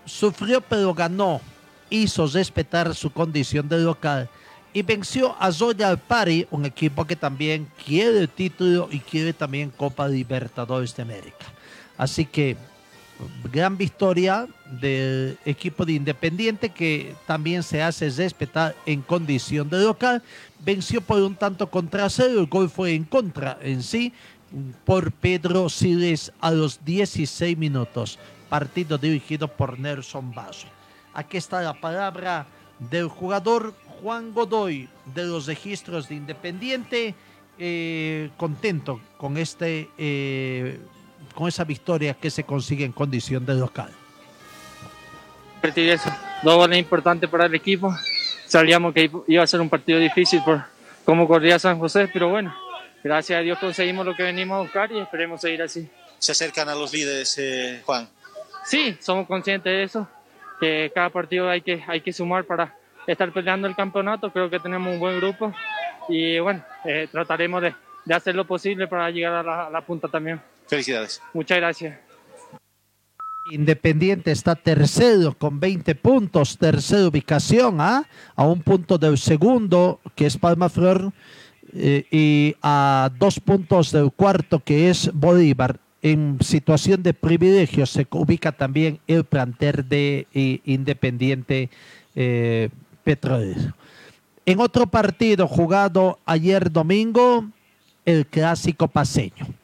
[0.06, 1.42] sufrió pero ganó,
[1.90, 4.30] hizo respetar su condición de local
[4.74, 9.70] y venció a Zoya Pari, un equipo que también quiere el título y quiere también
[9.70, 11.46] Copa Libertadores de América.
[11.98, 12.56] Así que
[13.52, 14.48] gran victoria
[14.80, 20.22] del equipo de Independiente que también se hace respetar en condición de local.
[20.60, 24.14] Venció por un tanto contra cero, el gol fue en contra en sí
[24.86, 28.20] por Pedro Siles a los 16 minutos
[28.52, 30.68] partido dirigido por Nelson Basso.
[31.14, 32.46] Aquí está la palabra
[32.80, 37.16] del jugador Juan Godoy de los registros de Independiente,
[37.58, 40.82] eh, contento con, este, eh,
[41.34, 43.92] con esa victoria que se consigue en condición de local.
[45.64, 47.96] Eso, dos goles importantes para el equipo.
[48.48, 50.64] Sabíamos que iba a ser un partido difícil por
[51.06, 52.54] cómo corría San José, pero bueno,
[53.04, 55.88] gracias a Dios conseguimos lo que venimos a buscar y esperemos seguir así.
[56.18, 58.10] Se acercan a los líderes, eh, Juan.
[58.66, 60.08] Sí, somos conscientes de eso,
[60.60, 62.76] que cada partido hay que, hay que sumar para
[63.06, 64.32] estar peleando el campeonato.
[64.32, 65.54] Creo que tenemos un buen grupo
[66.10, 67.76] y bueno, eh, trataremos de,
[68.06, 70.42] de, hacer lo posible para llegar a la, a la punta también.
[70.72, 71.22] Felicidades.
[71.34, 72.00] Muchas gracias.
[73.52, 78.08] Independiente está tercero con 20 puntos, tercera ubicación, ¿ah?
[78.38, 81.12] a un punto del segundo, que es Palma Flor,
[81.74, 85.78] eh, y a dos puntos del cuarto, que es Bolívar.
[86.02, 91.70] En situación de privilegio se ubica también el planter de eh, Independiente
[92.16, 92.70] eh,
[93.04, 93.76] Petrolero.
[94.46, 97.46] En otro partido jugado ayer domingo,
[98.06, 99.61] el clásico paseño.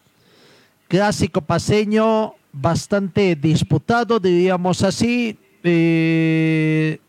[0.87, 5.37] Clásico paseño bastante disputado, diríamos así.
[5.63, 6.99] eh,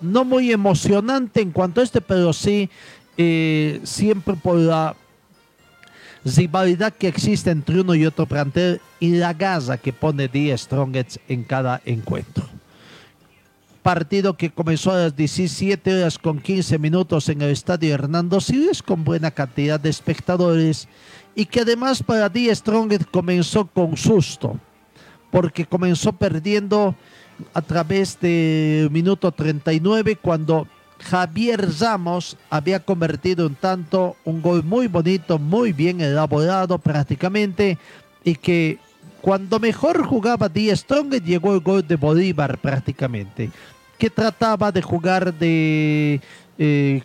[0.00, 2.68] no muy emocionante en cuanto a este, pero sí
[3.16, 4.94] eh, siempre por la
[6.24, 11.18] rivalidad que existe entre uno y otro plantel y la gaza que pone Die Strongets
[11.28, 12.44] en cada encuentro.
[13.82, 18.82] Partido que comenzó a las 17 horas con 15 minutos en el estadio Hernando Siles
[18.82, 20.88] con buena cantidad de espectadores
[21.34, 24.58] y que además para Die Strongets comenzó con susto
[25.30, 26.94] porque comenzó perdiendo
[27.52, 30.68] a través del minuto 39 cuando
[31.00, 37.78] Javier Ramos había convertido un tanto, un gol muy bonito, muy bien elaborado prácticamente
[38.22, 38.78] y que
[39.20, 43.50] cuando mejor jugaba Die Strong llegó el gol de Bolívar prácticamente,
[43.98, 46.20] que trataba de jugar de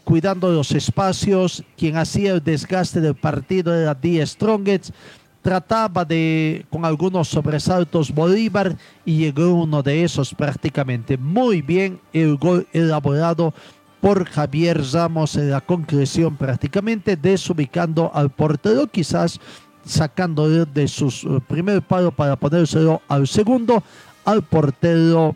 [0.04, 4.94] cuidando los espacios, quien hacía el desgaste del partido era Die Strongets,
[5.42, 8.76] trataba de con algunos sobresaltos Bolívar
[9.06, 13.54] y llegó uno de esos prácticamente muy bien el gol elaborado
[14.02, 19.40] por Javier Ramos en la concreción prácticamente desubicando al portero quizás
[19.86, 23.82] sacando de su eh, primer palo para ponérselo al segundo
[24.26, 25.36] al portero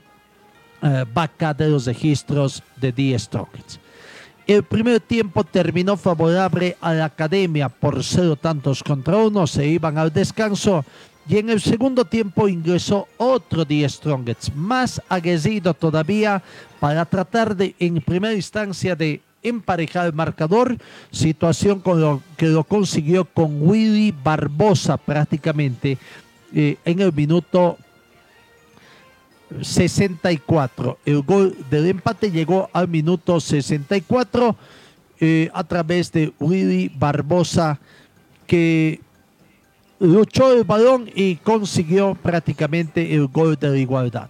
[0.81, 3.79] eh, Vaca de los registros de Die Strongets.
[4.45, 7.69] El primer tiempo terminó favorable a la academia.
[7.69, 10.83] Por cero tantos contra uno, se iban al descanso.
[11.27, 16.43] Y en el segundo tiempo ingresó otro Die Strongets, más aguerrido todavía
[16.81, 20.77] para tratar de en primera instancia de emparejar el marcador,
[21.11, 25.97] situación con lo que lo consiguió con Willy Barbosa prácticamente
[26.53, 27.77] eh, en el minuto
[29.61, 30.97] 64.
[31.05, 34.55] El gol del empate llegó al minuto 64
[35.19, 37.79] eh, a través de Willy Barbosa
[38.47, 38.99] que
[39.99, 44.29] luchó el balón y consiguió prácticamente el gol de la igualdad.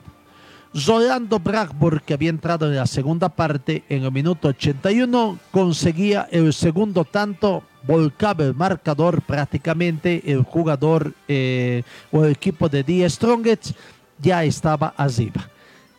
[0.74, 6.52] Rolando Bragburg, que había entrado en la segunda parte en el minuto 81, conseguía el
[6.52, 13.76] segundo tanto, volcaba el marcador prácticamente, el jugador eh, o el equipo de Die Strongets
[14.22, 15.50] ya estaba arriba.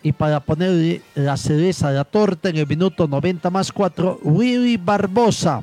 [0.02, 4.76] Y para poner la cereza a la torta en el minuto 90 más 4, Willy
[4.76, 5.62] Barbosa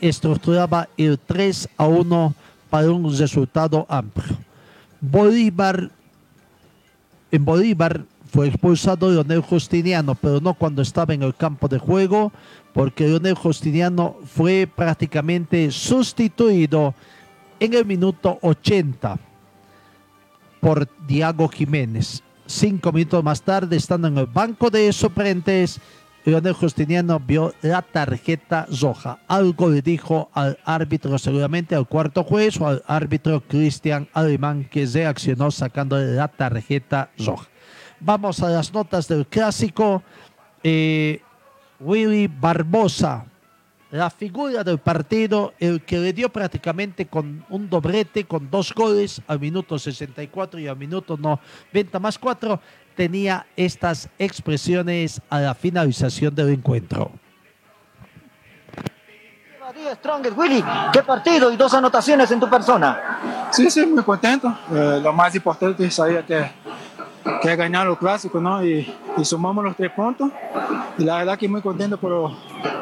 [0.00, 2.34] estructuraba el 3 a 1
[2.68, 4.36] para un resultado amplio.
[5.00, 5.90] Bolívar,
[7.30, 12.32] en Bolívar fue expulsado Leonel Justiniano, pero no cuando estaba en el campo de juego,
[12.72, 16.94] porque Leonel Justiniano fue prácticamente sustituido
[17.60, 19.18] en el minuto 80
[20.64, 22.22] por Diago Jiménez.
[22.46, 25.78] Cinco minutos más tarde, estando en el banco de suplentes,
[26.24, 29.18] Leonel Justiniano vio la tarjeta roja.
[29.28, 34.86] Algo le dijo al árbitro, seguramente al cuarto juez o al árbitro Cristian Alemán, que
[34.86, 37.46] reaccionó sacando la tarjeta roja.
[38.00, 40.02] Vamos a las notas del clásico.
[40.62, 41.20] Eh,
[41.78, 43.26] Willy Barbosa,
[43.90, 49.22] la figura del partido, el que le dio prácticamente con un doblete, con dos goles
[49.26, 52.60] al minuto 64 y al minuto 90 más 4,
[52.96, 57.10] tenía estas expresiones a la finalización del encuentro.
[59.94, 63.48] Strongest, Willy, qué partido y dos anotaciones en tu persona.
[63.50, 64.56] Sí, sí, muy contento.
[64.72, 66.16] Eh, lo más importante es ahí
[67.24, 68.64] que, que ganar el clásico, ¿no?
[68.64, 68.86] Y,
[69.22, 70.30] sumamos los tres puntos.
[70.98, 72.32] Y la verdad que muy contento por,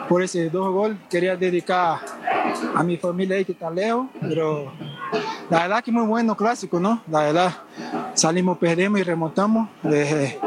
[0.08, 0.96] por ese dos goles.
[1.08, 2.00] Quería dedicar
[2.74, 4.72] a mi familia ahí que está lejos, pero
[5.50, 7.02] la verdad que muy bueno clásico, ¿no?
[7.10, 7.52] La verdad,
[8.14, 9.68] salimos, perdemos y remontamos.
[9.84, 10.38] Eh,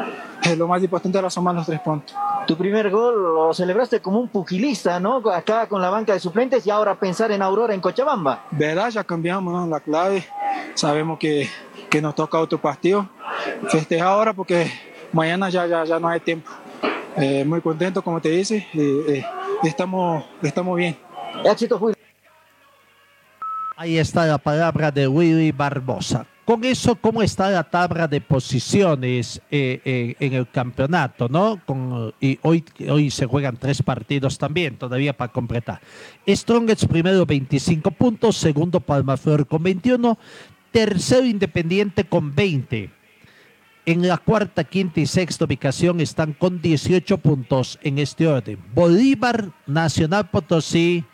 [0.58, 2.16] lo más importante era sumar los tres puntos.
[2.46, 5.18] Tu primer gol lo celebraste como un pugilista, ¿no?
[5.32, 8.46] Acá con la banca de suplentes y ahora pensar en Aurora, en Cochabamba.
[8.52, 8.90] ¿Verdad?
[8.92, 9.68] Ya cambiamos ¿no?
[9.68, 10.26] la clave.
[10.76, 11.50] Sabemos que,
[11.90, 13.10] que nos toca otro partido.
[13.70, 14.72] Festejar ahora porque
[15.12, 16.52] mañana ya, ya, ya no hay tiempo.
[17.18, 18.68] Eh, muy contento, como te dice.
[18.74, 19.26] Eh,
[19.64, 20.98] estamos, estamos bien.
[21.44, 21.96] Éxito, Willy.
[23.78, 26.26] Ahí está la palabra de Willy Barbosa.
[26.46, 31.28] Con eso, ¿cómo está la tabla de posiciones eh, eh, en el campeonato?
[31.28, 31.60] ¿no?
[31.66, 35.82] Con, y hoy, hoy se juegan tres partidos también, todavía para completar.
[36.28, 40.20] Strongets primero 25 puntos, segundo Palmaflor con 21,
[40.70, 42.92] tercero Independiente con 20.
[43.88, 48.60] En la cuarta, quinta y sexta ubicación están con 18 puntos en este orden.
[48.72, 51.06] Bolívar, Nacional Potosí,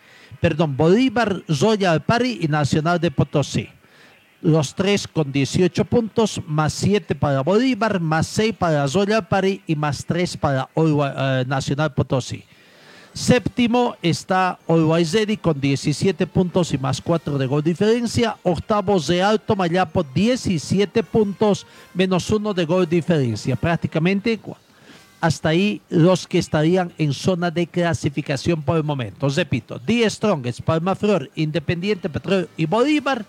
[0.41, 3.69] perdón, Bolívar, Royal Pari y Nacional de Potosí
[4.41, 9.75] los tres con 18 puntos, más 7 para Bolívar, más 6 para Royal Pari y
[9.75, 11.03] más 3 para uh,
[11.47, 12.43] Nacional Potosí.
[13.13, 18.37] Séptimo está Olwaizeri con 17 puntos y más 4 de gol diferencia.
[18.43, 23.57] Octavos de Alto Mayapo, 17 puntos menos 1 de gol diferencia.
[23.57, 24.39] Prácticamente
[25.19, 29.27] hasta ahí los que estarían en zona de clasificación por el momento.
[29.29, 33.25] Repito, Die Strongest, Palmaflor, Independiente Petróleo y Bolívar,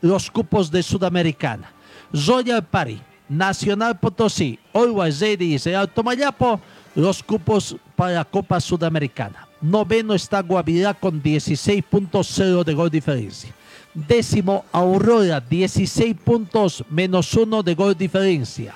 [0.00, 1.72] los cupos de Sudamericana.
[2.12, 6.60] Royal Party, Nacional Potosí, Always Ready y Real Tomayapo,
[6.94, 9.46] los cupos para Copa Sudamericana.
[9.60, 13.54] Noveno está Guavirá con 16.0 de gol diferencia.
[13.92, 18.74] Décimo Aurora, 16 puntos menos 1 de gol diferencia.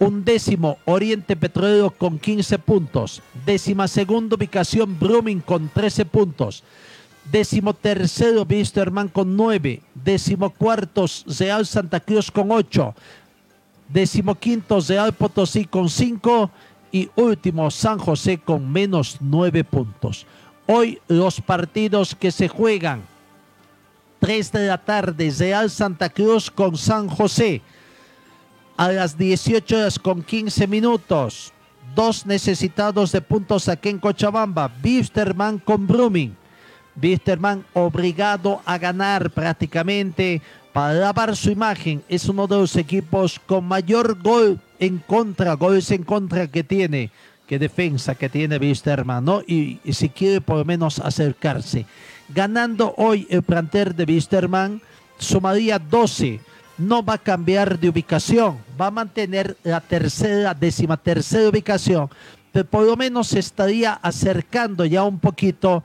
[0.00, 3.22] Undécimo Oriente Petrolero con 15 puntos.
[3.44, 6.62] Décima segunda ubicación Brumming con 13 puntos.
[7.30, 9.82] Décimo tercero Wisterman con 9.
[9.94, 11.04] Décimo cuarto
[11.38, 12.94] Real Santa Cruz con 8.
[13.88, 16.50] Décimo quinto Real Potosí con 5
[16.90, 20.26] y último San José con menos 9 puntos.
[20.66, 23.02] Hoy los partidos que se juegan
[24.20, 27.60] 3 de la tarde Real Santa Cruz con San José
[28.78, 31.52] a las 18 horas con 15 minutos.
[31.94, 34.68] Dos necesitados de puntos aquí en Cochabamba.
[34.68, 36.37] Bisterman con Brumming.
[37.00, 40.42] Bisterman obligado a ganar prácticamente
[40.72, 42.02] para lavar su imagen.
[42.08, 47.10] Es uno de los equipos con mayor gol en contra, goles en contra que tiene,
[47.46, 49.40] que defensa que tiene Bisterman, ¿no?
[49.46, 51.86] Y, si quiere por lo menos acercarse.
[52.28, 54.82] Ganando hoy el planter de Bisterman,
[55.18, 56.40] sumaría 12
[56.78, 62.08] no va a cambiar de ubicación, va a mantener la tercera, décima tercera ubicación,
[62.52, 65.82] pero por lo menos se estaría acercando ya un poquito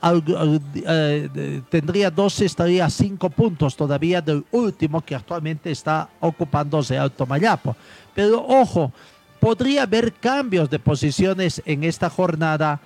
[0.00, 6.96] al- eh, tendría 12, estaría a 5 puntos todavía del último que actualmente está ocupándose
[6.98, 7.74] Alto Mayapo.
[8.14, 8.92] Pero ojo,
[9.40, 12.80] podría haber cambios de posiciones en esta jornada.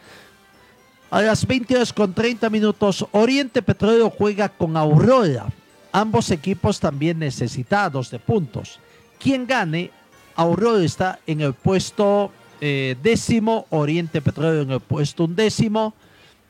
[1.10, 5.46] A las 20 horas con 30 minutos, Oriente Petróleo juega con Aurora.
[5.92, 8.78] Ambos equipos también necesitados de puntos.
[9.18, 9.90] Quien gane,
[10.36, 12.30] Aurora está en el puesto
[12.61, 15.94] eh, décimo, Oriente Petróleo en el puesto undécimo.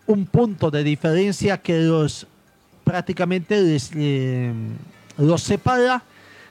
[0.06, 2.26] Un punto de diferencia que los
[2.84, 4.52] prácticamente les, eh,
[5.18, 6.02] los separa.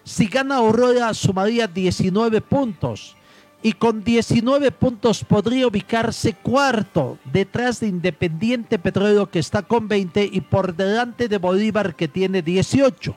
[0.04, 3.16] Si gana Aurora, sumaría 19 puntos
[3.62, 10.30] y con 19 puntos podría ubicarse cuarto detrás de Independiente Petróleo que está con 20
[10.32, 13.16] y por delante de Bolívar que tiene 18.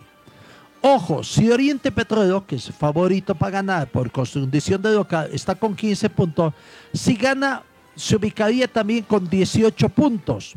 [0.85, 5.77] Ojo, si Oriente Petróleo, que es favorito para ganar por condición de local, está con
[5.77, 6.53] 15 puntos,
[6.93, 7.63] si gana
[7.95, 10.55] se ubicaría también con 18 puntos.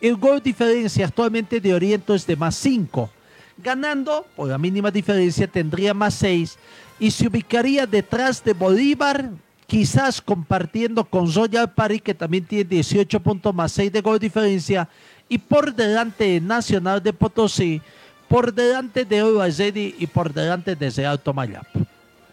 [0.00, 3.10] El gol diferencia actualmente de Oriente es de más 5.
[3.58, 6.56] Ganando, por la mínima diferencia, tendría más 6
[6.98, 9.28] y se ubicaría detrás de Bolívar,
[9.66, 14.88] quizás compartiendo con Royal Party, que también tiene 18 puntos más 6 de gol diferencia,
[15.28, 17.82] y por delante de Nacional de Potosí,
[18.28, 21.80] por delante de Ovaisedi y por delante de Real Tomayapo.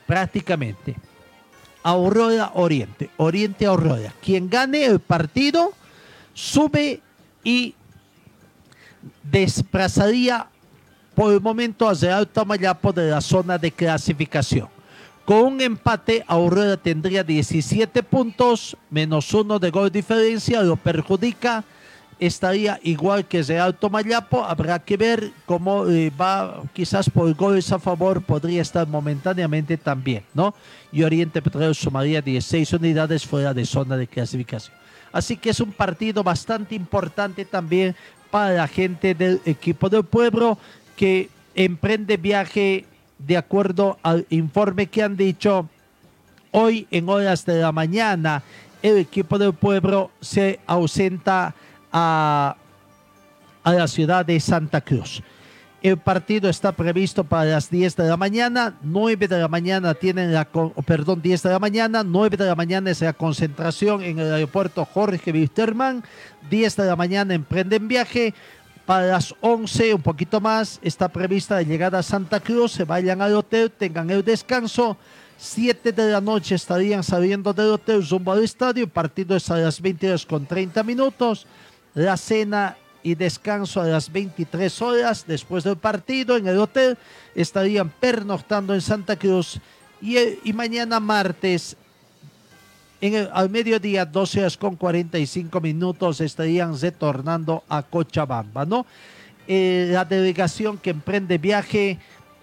[0.06, 0.96] Prácticamente.
[1.82, 4.12] Aurora Oriente, Oriente Aurora.
[4.22, 5.74] Quien gane el partido
[6.34, 7.00] sube
[7.44, 7.76] y
[9.24, 10.48] desplazaría
[11.14, 14.68] por el momento a Real Tomayapo de la zona de clasificación.
[15.26, 21.64] Con un empate, Aurora tendría 17 puntos, menos uno de gol diferencia, lo perjudica.
[22.20, 24.44] Estaría igual que Real Tomayapo.
[24.44, 30.24] Habrá que ver cómo eh, va, quizás por goles a favor, podría estar momentáneamente también,
[30.34, 30.54] ¿no?
[30.92, 34.76] Y Oriente Petróleo sumaría 16 unidades fuera de zona de clasificación.
[35.12, 37.96] Así que es un partido bastante importante también
[38.32, 40.58] para la gente del equipo del pueblo
[40.96, 42.86] que emprende viaje
[43.18, 45.70] de acuerdo al informe que han dicho
[46.52, 48.44] hoy en horas de la mañana.
[48.82, 51.56] El equipo del pueblo se ausenta
[51.98, 52.58] a,
[53.64, 55.24] la ciudad de Santa Cruz.
[55.82, 60.34] El partido está previsto para las 10 de la mañana, 9 de la mañana tienen
[60.34, 64.20] la, con- perdón, 10 de la mañana, 9 de la mañana es la concentración en
[64.20, 66.04] el aeropuerto Jorge Wisterman,
[66.50, 68.34] 10 de la mañana emprenden viaje,
[68.86, 73.22] para las 11, un poquito más, está prevista la llegada a Santa Cruz, se vayan
[73.22, 74.98] al hotel, tengan el descanso,
[75.38, 79.82] 7 de la noche estarían saliendo del hotel rumbo al estadio, partido es a las
[79.82, 81.46] 20 horas con 30 minutos,
[81.96, 86.98] la cena y descanso a las 23 horas después del partido en el hotel.
[87.34, 89.60] Estarían pernoctando en Santa Cruz
[90.02, 91.78] y, mañana martes
[93.34, 98.86] al mediodía, 12 horas con 45 minutos, estarían retornando a Cochabamba, ¿no?
[99.48, 102.00] Eh, la delegación que emprende viaje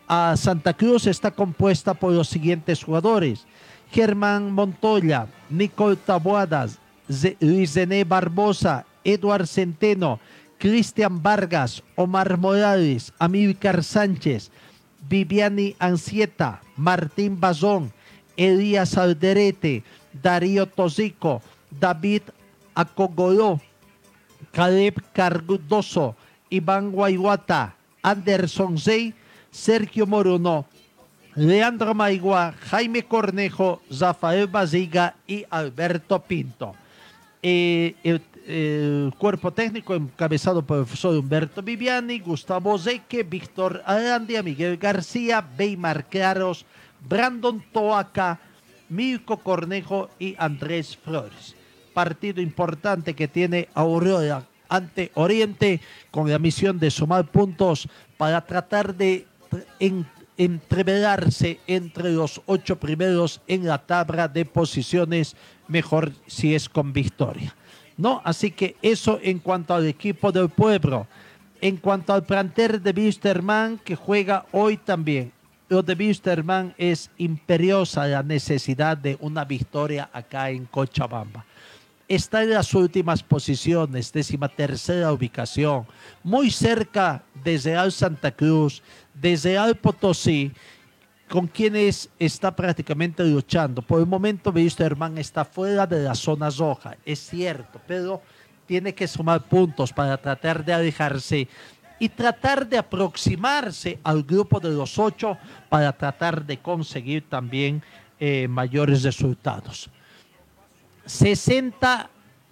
[0.07, 3.44] a Santa Cruz está compuesta por los siguientes jugadores.
[3.90, 6.78] Germán Montoya, Nicole Taboadas,
[7.40, 10.20] Luis Zené Barbosa, Eduard Centeno,
[10.59, 14.50] Cristian Vargas, Omar Morales, Amílcar Sánchez,
[15.09, 17.92] Viviani Ansieta, Martín Bazón,
[18.36, 19.82] Elías Alderete,
[20.22, 22.22] Darío Tosico, David
[22.74, 23.61] Acogoló,
[24.53, 26.16] Caleb Cardoso,
[26.50, 29.14] Iván Guayguata, Anderson Zey,
[29.50, 30.66] Sergio Moruno,
[31.34, 36.74] Leandro Maigua, Jaime Cornejo, Rafael Baziga y Alberto Pinto.
[37.42, 44.43] Eh, el, el cuerpo técnico encabezado por el profesor Humberto Viviani, Gustavo Zeque, Víctor Arandia,
[44.43, 46.64] Miguel García, Beymar Claros,
[47.09, 48.40] Brandon Toaca,
[48.88, 51.55] Mirko Cornejo y Andrés Flores.
[51.95, 55.80] Partido importante que tiene Aurora ante Oriente
[56.11, 59.26] con la misión de sumar puntos para tratar de
[59.78, 60.07] en-
[60.38, 65.36] entreverarse entre los ocho primeros en la tabla de posiciones,
[65.68, 67.55] mejor si es con victoria.
[67.97, 68.20] ¿No?
[68.24, 71.07] Así que eso en cuanto al equipo del pueblo.
[71.61, 75.32] En cuanto al plantel de Wisterman, que juega hoy también.
[75.68, 81.47] Lo de Wisterman es imperiosa la necesidad de una victoria acá en Cochabamba
[82.14, 85.86] está en las últimas posiciones, décima tercera ubicación,
[86.22, 88.82] muy cerca de Real Santa Cruz,
[89.14, 90.53] de Real Potosí,
[91.33, 93.80] con quienes está prácticamente luchando.
[93.80, 98.20] Por el momento, Wisterman está fuera de la zona roja, es cierto, pero
[98.66, 101.49] tiene que sumar puntos para tratar de alejarse
[101.99, 105.39] y tratar de aproximarse al grupo de los ocho
[105.70, 107.83] para tratar de conseguir también
[108.20, 109.89] eh, mayores resultados.
[111.07, 112.11] 60,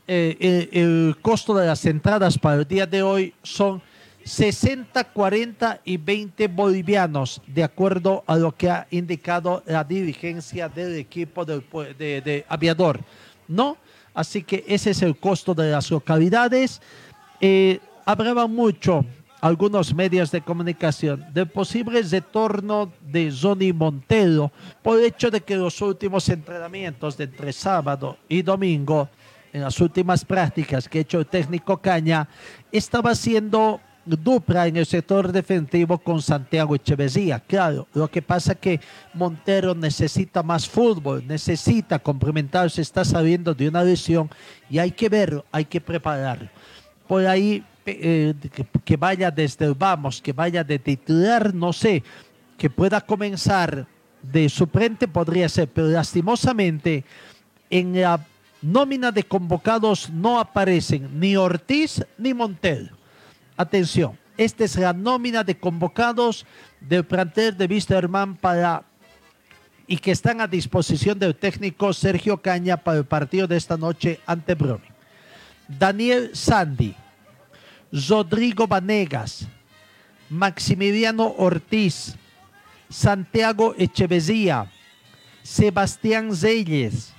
[0.09, 3.83] eh, el costo de las entradas para el día de hoy son
[4.25, 10.97] 60, 40 y 20 bolivianos, de acuerdo a lo que ha indicado la dirigencia del
[10.97, 11.65] equipo del
[11.99, 13.01] de, aviador.
[13.49, 13.77] ¿No?
[14.15, 16.81] Así que ese es el costo de las localidades.
[17.41, 17.81] Eh,
[18.49, 19.05] mucho
[19.41, 24.53] algunos medios de comunicación del posible retorno de Johnny Montero
[24.83, 29.09] por el hecho de que los últimos entrenamientos de entre sábado y domingo,
[29.53, 32.29] en las últimas prácticas que ha hecho el técnico Caña,
[32.71, 37.41] estaba haciendo dupla en el sector defensivo con Santiago Echeverría.
[37.41, 38.81] Claro, lo que pasa que
[39.15, 44.31] Montero necesita más fútbol, necesita complementarse, está saliendo de una lesión
[44.69, 46.49] y hay que verlo, hay que prepararlo.
[47.07, 52.03] Por ahí eh, que, que vaya desde el vamos, que vaya de titular, no sé,
[52.57, 53.87] que pueda comenzar
[54.23, 57.05] de suplente podría ser, pero lastimosamente
[57.71, 58.25] en la
[58.63, 63.00] nómina de convocados no aparecen ni Ortiz ni Montero.
[63.61, 66.47] Atención, esta es la nómina de convocados
[66.81, 68.85] del plantel de Wisterman para
[69.87, 74.19] y que están a disposición del técnico Sergio Caña para el partido de esta noche
[74.25, 74.95] ante Brumming.
[75.69, 76.97] Daniel Sandy,
[77.93, 79.47] Rodrigo Vanegas,
[80.31, 82.17] Maximiliano Ortiz,
[82.89, 84.73] Santiago Echeverría,
[85.43, 87.13] Sebastián Zeyes,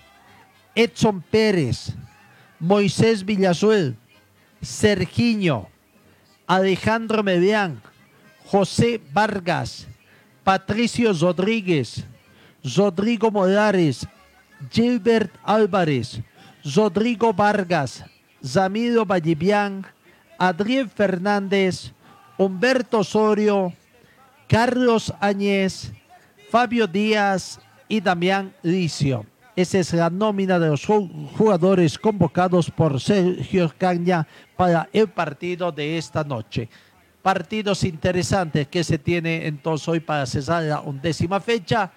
[0.74, 1.94] Edson Pérez,
[2.60, 3.96] Moisés Villazuel,
[4.60, 5.71] Sergiño,
[6.52, 7.82] Alejandro Medián,
[8.46, 9.88] José Vargas,
[10.44, 12.04] Patricio Rodríguez,
[12.76, 14.06] Rodrigo Morales,
[14.70, 16.20] Gilbert Álvarez,
[16.76, 18.04] Rodrigo Vargas,
[18.46, 19.86] Zamiro Vallivian,
[20.38, 21.94] Adrián Fernández,
[22.38, 23.72] Humberto Osorio,
[24.50, 25.94] Carlos Añez,
[26.50, 29.26] Fabio Díaz y Damián Licio.
[29.62, 31.08] Esa es la nómina de los ju-
[31.38, 34.26] jugadores convocados por Sergio Caña
[34.58, 36.68] para el partido de esta noche.
[37.22, 41.92] Partidos interesantes que se tiene entonces hoy para cesar la undécima fecha.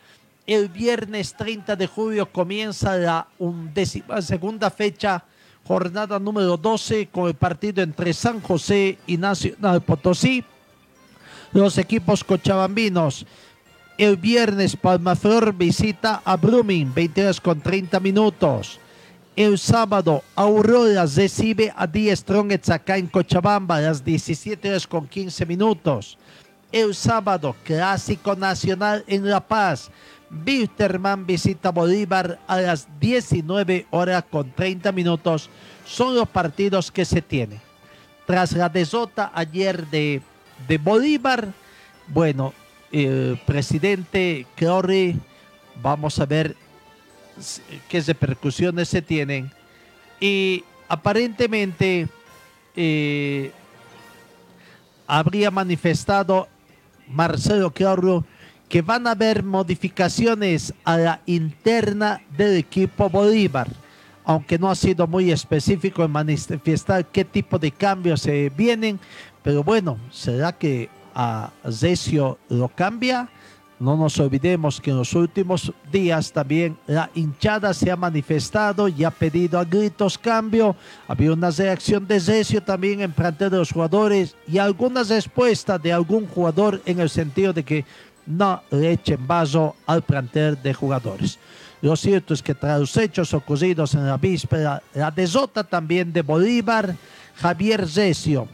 [0.46, 5.24] El viernes 30 de julio comienza la undécima segunda fecha,
[5.66, 10.44] jornada número 12, con el partido entre San José y Nacional Potosí.
[11.54, 13.24] Los equipos cochabambinos.
[13.96, 18.80] El viernes Palmaflor visita a Blooming, 22 con 30 minutos.
[19.36, 25.06] El sábado Aurora recibe a Die Strongets acá en Cochabamba a las 17 horas con
[25.06, 26.18] 15 minutos.
[26.72, 29.92] El sábado Clásico Nacional en La Paz.
[30.44, 35.48] Wilterman visita Bolívar a las 19 horas con 30 minutos.
[35.86, 37.60] Son los partidos que se tienen.
[38.26, 40.20] Tras la desota ayer de,
[40.66, 41.52] de Bolívar,
[42.08, 42.52] bueno,
[42.94, 45.16] el presidente Crowley,
[45.82, 46.54] vamos a ver
[47.88, 49.50] qué repercusiones se tienen.
[50.20, 52.06] Y aparentemente
[52.76, 53.50] eh,
[55.08, 56.46] habría manifestado
[57.08, 58.20] Marcelo Crowley
[58.68, 63.68] que van a haber modificaciones a la interna del equipo Bolívar,
[64.24, 69.00] aunque no ha sido muy específico en manifestar qué tipo de cambios se vienen,
[69.42, 73.28] pero bueno, ¿será que a Zecio lo cambia?
[73.80, 79.02] No nos olvidemos que en los últimos días también la hinchada se ha manifestado y
[79.04, 80.76] ha pedido a gritos cambio.
[81.08, 85.92] Había una reacción de Zecio también en plantel de los jugadores y algunas respuestas de
[85.92, 87.84] algún jugador en el sentido de que
[88.26, 91.38] no le echen vaso al plantel de jugadores.
[91.82, 96.22] Lo cierto es que tras los hechos ocurridos en la víspera, la desota también de
[96.22, 96.96] Bolívar,
[97.36, 98.48] Javier Zecio,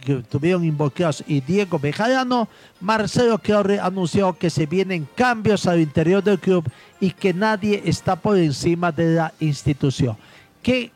[0.00, 2.48] que tuvieron involucrados, y Diego Bejarano,
[2.80, 6.68] Marcelo Claure anunció que se vienen cambios al interior del club
[7.00, 10.16] y que nadie está por encima de la institución.
[10.62, 10.90] ¿Qué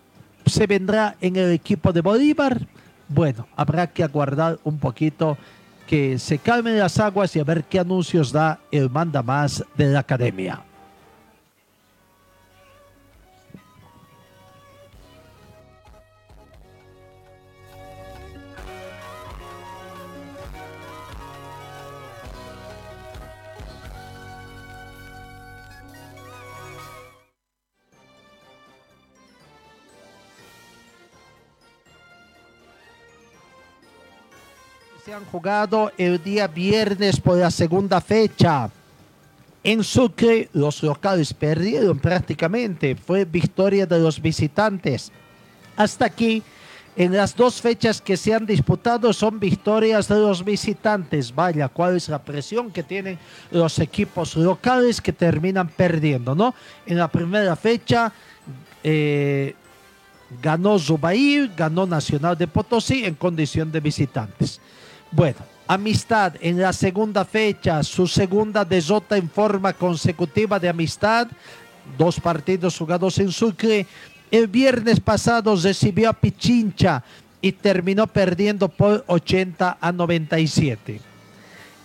[0.47, 2.67] se vendrá en el equipo de Bolívar?
[3.09, 5.39] Bueno, habrá que aguardar un poquito
[5.87, 9.87] que se calmen las aguas y a ver qué anuncios da el manda más de
[9.87, 10.63] la academia.
[35.25, 38.71] Jugado el día viernes por la segunda fecha.
[39.65, 45.13] En Sucre los locales perdieron prácticamente, fue victoria de los visitantes.
[45.77, 46.43] Hasta aquí,
[46.97, 51.35] en las dos fechas que se han disputado son victorias de los visitantes.
[51.35, 53.19] Vaya, cuál es la presión que tienen
[53.51, 56.55] los equipos locales que terminan perdiendo, ¿no?
[56.85, 58.13] En la primera fecha
[58.85, 59.55] eh,
[60.43, 64.61] ganó Zubair, ganó Nacional de Potosí en condición de visitantes.
[65.13, 65.37] Bueno,
[65.69, 71.29] Amistad en la segunda fecha, su segunda desota en forma consecutiva de amistad,
[71.97, 73.87] dos partidos jugados en Sucre.
[74.31, 77.03] El viernes pasado recibió a Pichincha
[77.41, 81.01] y terminó perdiendo por 80 a 97.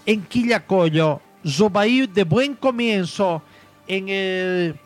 [0.05, 3.41] En Quillacollo, Zubair de buen comienzo
[3.87, 4.79] en el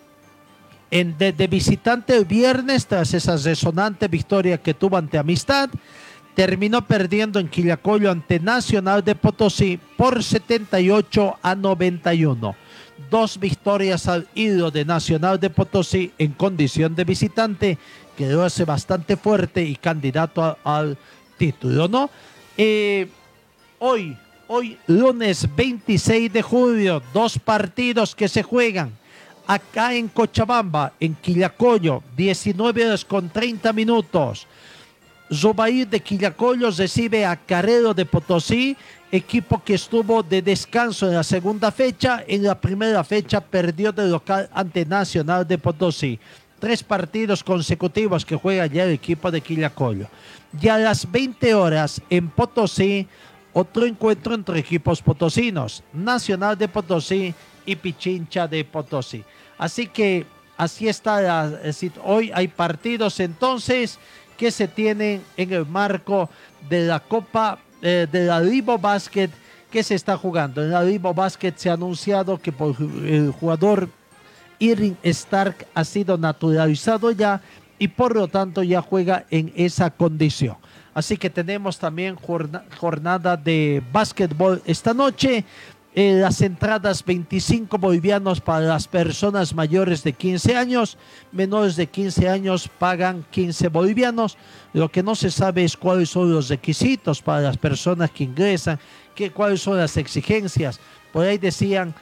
[1.17, 5.69] de visitante el viernes tras esa resonante victoria que tuvo ante Amistad
[6.35, 12.55] terminó perdiendo en Quillacollo ante Nacional de Potosí por 78 a 91.
[13.09, 17.77] Dos victorias al hilo de Nacional de Potosí en condición de visitante,
[18.17, 20.97] que lo hace bastante fuerte y candidato al
[21.37, 22.09] título, ¿no?
[22.57, 23.07] Eh,
[23.79, 24.15] hoy,
[24.47, 28.91] hoy lunes 26 de julio, dos partidos que se juegan
[29.47, 34.47] acá en Cochabamba, en Quillacollo, 19 horas con 30 minutos.
[35.33, 38.75] Zobair de Quillacollo recibe a Carrero de Potosí,
[39.11, 42.23] equipo que estuvo de descanso en la segunda fecha.
[42.27, 46.19] En la primera fecha perdió de local ante Nacional de Potosí.
[46.59, 50.07] Tres partidos consecutivos que juega ya el equipo de Quillacollo.
[50.61, 53.07] Y a las 20 horas en Potosí,
[53.53, 57.33] otro encuentro entre equipos potosinos, Nacional de Potosí
[57.65, 59.23] y Pichincha de Potosí.
[59.57, 60.25] Así que
[60.57, 61.21] así está.
[61.21, 63.97] la- decir, hoy hay partidos entonces
[64.41, 66.27] que se tienen en el marco
[66.67, 69.29] de la Copa eh, de la Libo Basket
[69.69, 70.63] que se está jugando.
[70.63, 72.75] En la Libo Basket se ha anunciado que por
[73.05, 73.87] el jugador
[74.57, 77.39] Irving Stark ha sido naturalizado ya
[77.77, 80.55] y por lo tanto ya juega en esa condición.
[80.95, 85.45] Así que tenemos también jorna- jornada de básquetbol esta noche.
[85.93, 90.97] Eh, las entradas 25 bolivianos para las personas mayores de 15 años,
[91.33, 94.37] menores de 15 años pagan 15 bolivianos.
[94.71, 98.79] Lo que no se sabe es cuáles son los requisitos para las personas que ingresan,
[99.13, 100.79] que, cuáles son las exigencias.
[101.11, 101.93] Por ahí decían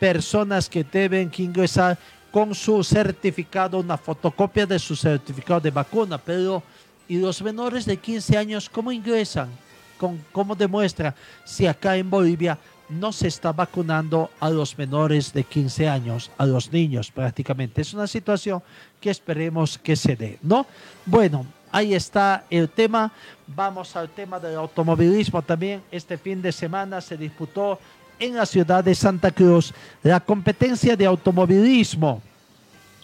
[0.00, 1.96] personas que deben que ingresar
[2.32, 6.60] con su certificado, una fotocopia de su certificado de vacuna, pero
[7.06, 9.48] ¿y los menores de 15 años cómo ingresan?
[9.96, 11.14] ¿Con, ¿Cómo demuestra
[11.44, 12.58] si acá en Bolivia
[12.88, 17.82] no se está vacunando a los menores de 15 años, a los niños prácticamente?
[17.82, 18.62] Es una situación
[19.00, 20.66] que esperemos que se dé, ¿no?
[21.04, 23.12] Bueno, ahí está el tema.
[23.46, 25.82] Vamos al tema del automovilismo también.
[25.90, 27.78] Este fin de semana se disputó
[28.18, 29.72] en la ciudad de Santa Cruz
[30.02, 32.22] la competencia de automovilismo.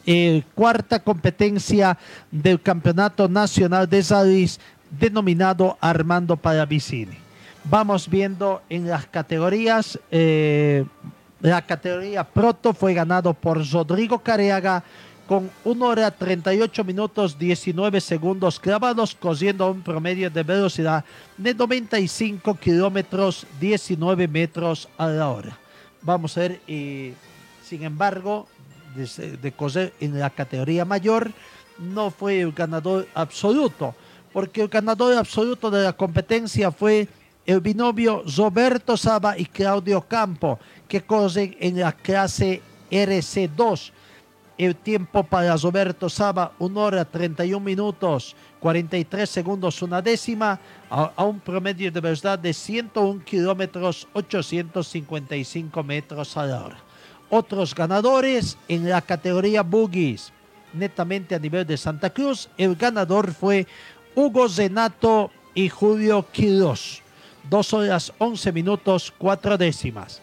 [0.06, 1.96] eh, cuarta competencia
[2.30, 4.60] del Campeonato Nacional de Salis
[4.90, 7.23] denominado Armando Paravicini.
[7.64, 9.98] Vamos viendo en las categorías.
[10.10, 10.84] eh,
[11.40, 14.82] la categoría Proto fue ganado por Rodrigo Careaga
[15.26, 21.04] con 1 hora 38 minutos 19 segundos clavados, corriendo a un promedio de velocidad
[21.38, 25.58] de 95 kilómetros 19 metros a la hora.
[26.02, 27.14] Vamos a ver, eh,
[27.62, 28.46] sin embargo,
[28.94, 31.32] de, de coser en la categoría mayor,
[31.78, 33.94] no fue el ganador absoluto,
[34.34, 37.08] porque el ganador absoluto de la competencia fue
[37.46, 43.90] el binomio Roberto Saba y Claudio Campo, que corren en la clase RC2.
[44.56, 51.38] El tiempo para Roberto Saba, 1 hora 31 minutos 43 segundos una décima, a, un
[51.38, 56.78] promedio de velocidad de 101 kilómetros 855 metros a la hora.
[57.28, 60.32] Otros ganadores en la categoría Boogies,
[60.72, 63.66] netamente a nivel de Santa Cruz, el ganador fue
[64.14, 67.03] Hugo Zenato y Julio Quiroz.
[67.50, 70.22] 2 horas 11 minutos 4 décimas.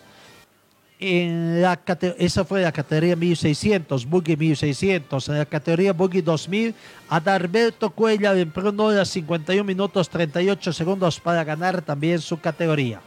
[0.99, 1.79] En la,
[2.19, 5.29] esa fue la categoría 1600, Buggy 1600.
[5.29, 6.75] En la categoría Buggy 2000,
[7.09, 13.01] Adalberto Cuellar en 1 hora 51 minutos 38 segundos para ganar también su categoría.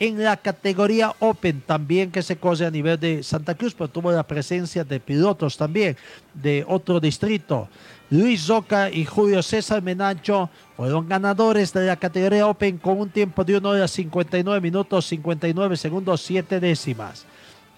[0.00, 4.10] En la categoría Open también que se corre a nivel de Santa Cruz, pero tuvo
[4.10, 5.96] la presencia de pilotos también
[6.34, 7.68] de otro distrito.
[8.10, 13.44] Luis Zoca y Julio César Menacho fueron ganadores de la categoría Open con un tiempo
[13.44, 17.24] de 1 hora 59 minutos 59 segundos 7 décimas.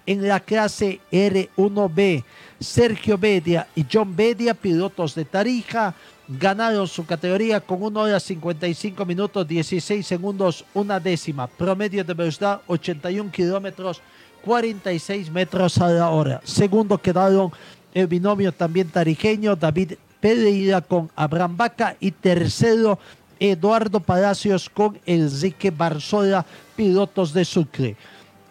[0.06, 2.24] En la clase R1B,
[2.58, 5.94] Sergio Bedia y John Bedia, pilotos de Tarija,
[6.26, 11.46] ganaron su categoría con 1 hora 55 minutos 16 segundos una décima.
[11.46, 14.00] Promedio de velocidad 81 kilómetros
[14.46, 16.40] 46 metros a la hora.
[16.42, 17.52] Segundo quedaron
[17.92, 19.92] el binomio también tarijeño David
[20.22, 22.96] Pereira con Abraham Vaca y tercero
[23.40, 26.46] Eduardo Palacios con Enrique Barzola,
[26.76, 27.96] pilotos de Sucre.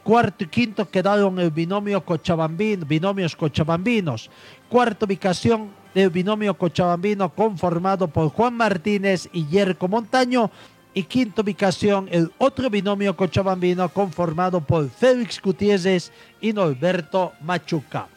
[0.03, 4.29] Cuarto y quinto quedaron el binomio Cochabambino, binomios cochabambinos.
[4.67, 10.51] Cuarta ubicación del binomio Cochabambino conformado por Juan Martínez y Yerko Montaño.
[10.93, 16.11] Y quinta ubicación el otro binomio cochabambino conformado por Félix Gutiérrez
[16.41, 18.09] y Norberto Machuca.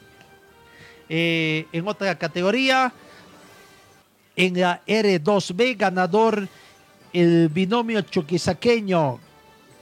[1.08, 2.92] Eh, en otra categoría,
[4.36, 6.48] en la R2B, ganador
[7.12, 9.20] el binomio chuquisaqueño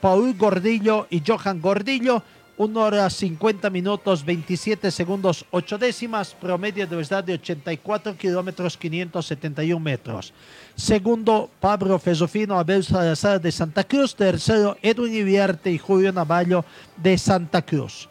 [0.01, 2.23] Paul Gordillo y Johan Gordillo,
[2.59, 9.81] 1 hora 50 minutos 27 segundos 8 décimas, promedio de velocidad de 84 kilómetros 571
[9.81, 10.35] metros.
[10.77, 14.15] Segundo, Pablo Fesofino Abel Salazar de Santa Cruz.
[14.15, 16.65] Tercero, Edwin Iviarte y Julio Navallo
[16.97, 18.09] de Santa Cruz.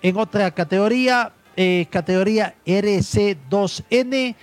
[0.00, 4.34] En otra categoría, eh, categoría RC2N,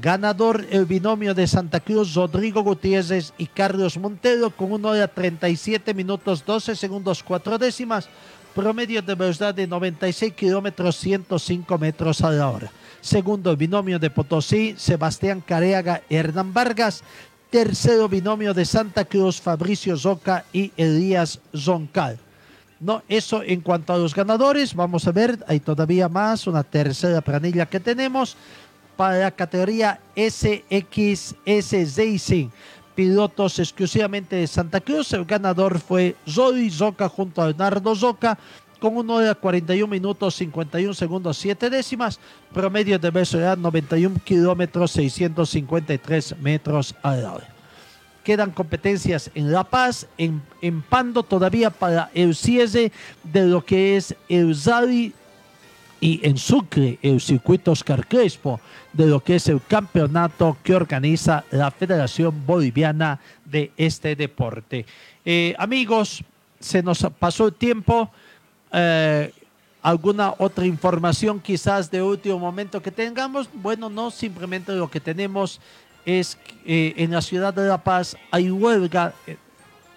[0.00, 5.94] ganador el binomio de Santa Cruz, Rodrigo Gutiérrez y Carlos Montero, con 1 hora 37
[5.94, 8.08] minutos 12 segundos 4 décimas,
[8.54, 12.70] promedio de velocidad de 96 kilómetros 105 metros a la hora.
[13.00, 17.02] Segundo, el binomio de Potosí, Sebastián Careaga, Hernán Vargas.
[17.50, 22.18] Tercero, binomio de Santa Cruz, Fabricio Zoca y Elías Zoncal.
[22.78, 27.20] No, eso en cuanto a los ganadores, vamos a ver, hay todavía más, una tercera
[27.22, 28.36] planilla que tenemos
[28.98, 31.36] para la categoría SXS
[31.96, 32.48] Racing.
[32.96, 35.12] Pilotos exclusivamente de Santa Cruz.
[35.12, 38.36] El ganador fue Zoe Zoca junto a Leonardo Zoca
[38.80, 42.18] con 1 hora 41 minutos 51 segundos 7 décimas.
[42.52, 47.48] Promedio de velocidad 91 kilómetros 653 metros a la hora.
[48.24, 52.90] Quedan competencias en La Paz, en, en Pando todavía para el cierre
[53.22, 55.14] de lo que es el Zali
[56.00, 58.60] y en Sucre el circuito Oscar Crespo
[58.92, 64.86] de lo que es el campeonato que organiza la Federación Boliviana de este deporte.
[65.24, 66.22] Eh, amigos,
[66.60, 68.10] se nos pasó el tiempo.
[68.72, 69.32] Eh,
[69.82, 73.48] ¿Alguna otra información quizás de último momento que tengamos?
[73.52, 75.60] Bueno, no, simplemente lo que tenemos
[76.04, 79.14] es que eh, en la ciudad de La Paz hay huelga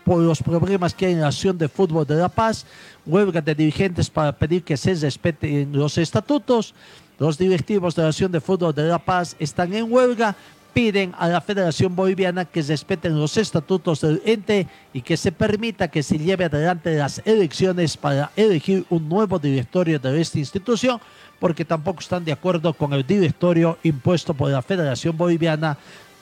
[0.04, 2.66] por los problemas que hay en la acción de fútbol de La Paz,
[3.06, 6.74] huelga de dirigentes para pedir que se respeten los estatutos.
[7.20, 10.36] Los directivos de la acción de fútbol de La Paz están en huelga,
[10.74, 15.90] piden a la Federación Boliviana que respeten los estatutos del ente y que se permita
[15.90, 21.00] que se lleve adelante las elecciones para elegir un nuevo directorio de esta institución,
[21.40, 25.78] porque tampoco están de acuerdo con el directorio impuesto por la Federación Boliviana,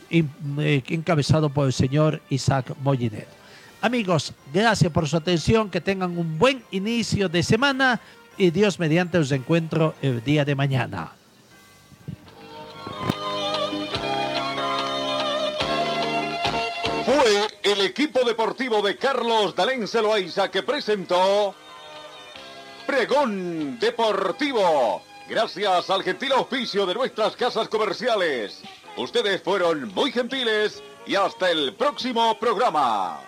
[0.09, 3.38] eh, encabezado por el señor Isaac Mollinet.
[3.81, 8.01] Amigos, gracias por su atención, que tengan un buen inicio de semana
[8.37, 11.13] y Dios mediante os encuentro el día de mañana.
[17.05, 21.55] Fue el equipo deportivo de Carlos Dalén Celoaiza que presentó
[22.85, 25.01] Pregón Deportivo.
[25.29, 28.61] Gracias al gentil auspicio de nuestras casas comerciales.
[28.97, 33.21] Ustedes fueron muy gentiles y hasta el próximo programa.